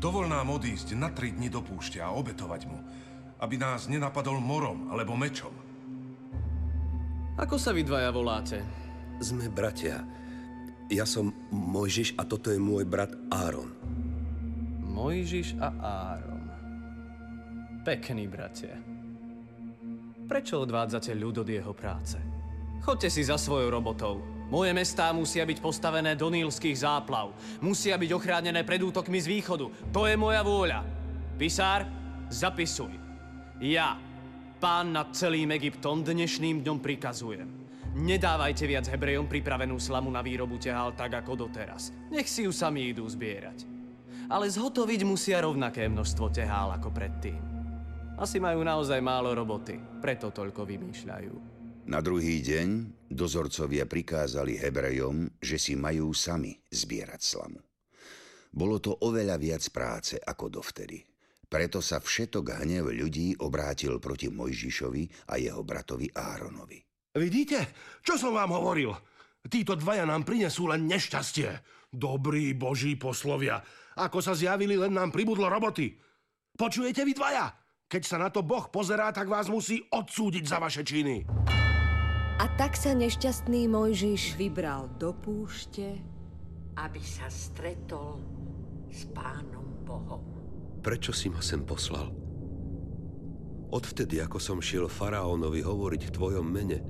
Dovol 0.00 0.28
nám 0.28 0.48
odísť 0.52 0.96
na 0.96 1.12
tri 1.12 1.32
dni 1.32 1.48
do 1.52 1.60
púšte 1.64 2.00
a 2.00 2.12
obetovať 2.12 2.62
mu, 2.68 2.78
aby 3.40 3.56
nás 3.56 3.88
nenapadol 3.88 4.40
morom 4.40 4.92
alebo 4.92 5.16
mečom. 5.16 5.52
Ako 7.40 7.56
sa 7.56 7.72
vy 7.72 7.84
dvaja 7.84 8.12
voláte? 8.12 8.60
Sme 9.20 9.48
bratia. 9.48 10.04
Ja 10.92 11.08
som 11.08 11.32
Mojžiš 11.48 12.18
a 12.20 12.26
toto 12.28 12.52
je 12.52 12.60
môj 12.60 12.84
brat 12.84 13.14
Áron. 13.32 13.72
Mojžiš 14.84 15.56
a 15.56 15.68
Áron. 16.16 16.44
Pekní 17.80 18.28
bratia. 18.28 18.76
Prečo 20.28 20.62
odvádzate 20.62 21.16
ľud 21.16 21.42
od 21.42 21.48
jeho 21.48 21.72
práce? 21.72 22.20
Chodte 22.84 23.08
si 23.08 23.24
za 23.24 23.40
svojou 23.40 23.72
robotou. 23.72 24.20
Moje 24.50 24.74
mestá 24.74 25.14
musia 25.14 25.46
byť 25.46 25.62
postavené 25.62 26.18
do 26.18 26.26
nílských 26.26 26.82
záplav. 26.82 27.30
Musia 27.62 27.94
byť 27.94 28.10
ochránené 28.10 28.66
pred 28.66 28.82
útokmi 28.82 29.22
z 29.22 29.30
východu. 29.30 29.70
To 29.94 30.10
je 30.10 30.18
moja 30.18 30.42
vôľa. 30.42 30.82
Pisár, 31.38 31.86
zapisuj. 32.26 32.90
Ja, 33.62 33.94
pán 34.58 34.90
nad 34.90 35.14
celým 35.14 35.54
Egyptom, 35.54 36.02
dnešným 36.02 36.66
dňom 36.66 36.82
prikazujem. 36.82 37.46
Nedávajte 37.94 38.66
viac 38.66 38.90
Hebrejom 38.90 39.30
pripravenú 39.30 39.78
slamu 39.78 40.10
na 40.10 40.18
výrobu 40.18 40.58
tehál 40.58 40.98
tak 40.98 41.14
ako 41.22 41.46
doteraz. 41.46 41.94
Nech 42.10 42.26
si 42.26 42.42
ju 42.42 42.50
sami 42.50 42.90
idú 42.90 43.06
zbierať. 43.06 43.66
Ale 44.30 44.50
zhotoviť 44.50 45.06
musia 45.06 45.42
rovnaké 45.42 45.86
množstvo 45.86 46.26
tehál 46.34 46.74
ako 46.74 46.90
predtým. 46.90 47.38
Asi 48.18 48.42
majú 48.42 48.66
naozaj 48.66 48.98
málo 48.98 49.30
roboty, 49.30 49.78
preto 50.02 50.34
toľko 50.34 50.66
vymýšľajú. 50.66 51.59
Na 51.88 52.04
druhý 52.04 52.44
deň 52.44 52.68
dozorcovia 53.08 53.88
prikázali 53.88 54.60
Hebrejom, 54.60 55.40
že 55.40 55.56
si 55.56 55.72
majú 55.72 56.12
sami 56.12 56.52
zbierať 56.68 57.20
slamu. 57.20 57.60
Bolo 58.50 58.82
to 58.82 58.92
oveľa 59.06 59.38
viac 59.40 59.64
práce 59.72 60.18
ako 60.18 60.60
dovtedy. 60.60 61.00
Preto 61.50 61.82
sa 61.82 61.98
všetok 61.98 62.62
hnev 62.62 62.94
ľudí 62.94 63.34
obrátil 63.42 63.98
proti 63.98 64.30
Mojžišovi 64.30 65.32
a 65.32 65.38
jeho 65.38 65.62
bratovi 65.66 66.06
Áronovi. 66.14 66.78
Vidíte, 67.16 67.74
čo 68.06 68.14
som 68.14 68.38
vám 68.38 68.54
hovoril? 68.54 68.94
Títo 69.50 69.74
dvaja 69.74 70.06
nám 70.06 70.22
prinesú 70.22 70.70
len 70.70 70.86
nešťastie. 70.86 71.50
Dobrí 71.90 72.54
boží 72.54 72.94
poslovia. 72.94 73.58
Ako 73.98 74.22
sa 74.22 74.38
zjavili, 74.38 74.78
len 74.78 74.94
nám 74.94 75.10
pribudlo 75.10 75.50
roboty. 75.50 75.98
Počujete 76.54 77.02
vy 77.02 77.18
dvaja? 77.18 77.50
Keď 77.90 78.02
sa 78.06 78.22
na 78.22 78.30
to 78.30 78.46
Boh 78.46 78.70
pozerá, 78.70 79.10
tak 79.10 79.26
vás 79.26 79.50
musí 79.50 79.82
odsúdiť 79.90 80.44
za 80.46 80.62
vaše 80.62 80.86
činy. 80.86 81.26
A 82.40 82.48
tak 82.56 82.72
sa 82.72 82.96
nešťastný 82.96 83.68
Mojžiš 83.68 84.40
vybral 84.40 84.88
do 84.96 85.12
púšte, 85.12 86.00
aby 86.72 86.96
sa 87.04 87.28
stretol 87.28 88.16
s 88.88 89.04
pánom 89.12 89.84
Bohom. 89.84 90.24
Prečo 90.80 91.12
si 91.12 91.28
ma 91.28 91.44
sem 91.44 91.60
poslal? 91.60 92.08
Odvtedy, 93.68 94.24
ako 94.24 94.40
som 94.40 94.56
šiel 94.56 94.88
faraónovi 94.88 95.60
hovoriť 95.60 96.08
v 96.08 96.14
tvojom 96.16 96.46
mene, 96.48 96.80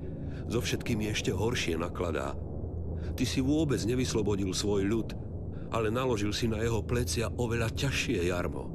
so 0.47 0.63
všetkými 0.63 1.11
ešte 1.11 1.35
horšie 1.35 1.75
nakladá. 1.75 2.39
Ty 3.19 3.25
si 3.27 3.43
vôbec 3.43 3.83
nevyslobodil 3.83 4.55
svoj 4.55 4.87
ľud, 4.87 5.19
ale 5.75 5.91
naložil 5.91 6.31
si 6.31 6.47
na 6.47 6.63
jeho 6.63 6.79
plecia 6.87 7.27
oveľa 7.27 7.75
ťažšie 7.75 8.23
jarmo. 8.31 8.71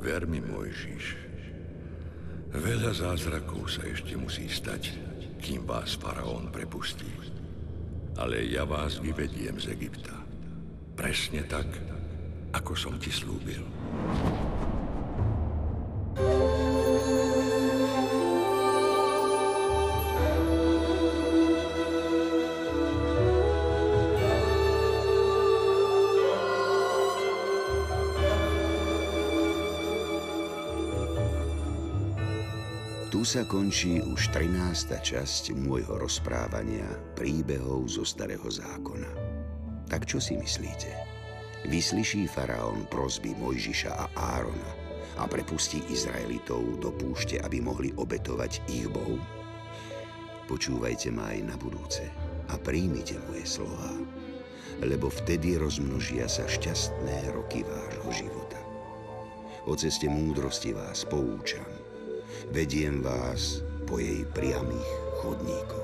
Ver 0.00 0.24
mi, 0.24 0.40
Mojžiš, 0.40 1.20
veľa 2.48 2.96
zázrakov 2.96 3.68
sa 3.68 3.84
ešte 3.84 4.16
musí 4.16 4.48
stať, 4.48 5.12
kým 5.44 5.68
vás 5.68 6.00
faraón 6.00 6.48
prepustí. 6.48 7.12
Ale 8.16 8.48
ja 8.48 8.64
vás 8.64 8.96
vyvediem 8.96 9.60
z 9.60 9.76
Egypta. 9.76 10.16
Presne 10.96 11.44
tak, 11.44 11.68
ako 12.56 12.72
som 12.72 12.96
ti 12.96 13.12
slúbil. 13.12 13.60
Sa 33.34 33.42
končí 33.42 33.98
už 33.98 34.30
13. 34.30 34.94
časť 34.94 35.58
môjho 35.58 35.98
rozprávania 35.98 36.86
príbehov 37.18 37.90
zo 37.90 38.06
Starého 38.06 38.46
zákona. 38.46 39.10
Tak 39.90 40.06
čo 40.06 40.22
si 40.22 40.38
myslíte? 40.38 40.94
Vyslyší 41.66 42.30
faraón 42.30 42.86
prosby 42.86 43.34
Mojžiša 43.34 43.90
a 43.90 44.06
Árona 44.38 44.70
a 45.18 45.26
prepustí 45.26 45.82
Izraelitov 45.90 46.78
do 46.78 46.94
púšte, 46.94 47.42
aby 47.42 47.58
mohli 47.58 47.90
obetovať 47.98 48.70
ich 48.70 48.86
bohu? 48.86 49.18
Počúvajte 50.46 51.10
ma 51.10 51.34
aj 51.34 51.40
na 51.42 51.58
budúce 51.58 52.06
a 52.46 52.54
príjmite 52.54 53.18
moje 53.26 53.50
slova, 53.50 53.98
lebo 54.78 55.10
vtedy 55.10 55.58
rozmnožia 55.58 56.30
sa 56.30 56.46
šťastné 56.46 57.34
roky 57.34 57.66
vášho 57.66 58.14
života. 58.14 58.62
O 59.66 59.74
ceste 59.74 60.06
múdrosti 60.06 60.70
vás 60.70 61.02
poučam 61.02 61.83
vediem 62.50 63.04
vás 63.04 63.62
po 63.84 64.00
jej 64.00 64.24
priamých 64.32 64.90
chodníkoch. 65.20 65.83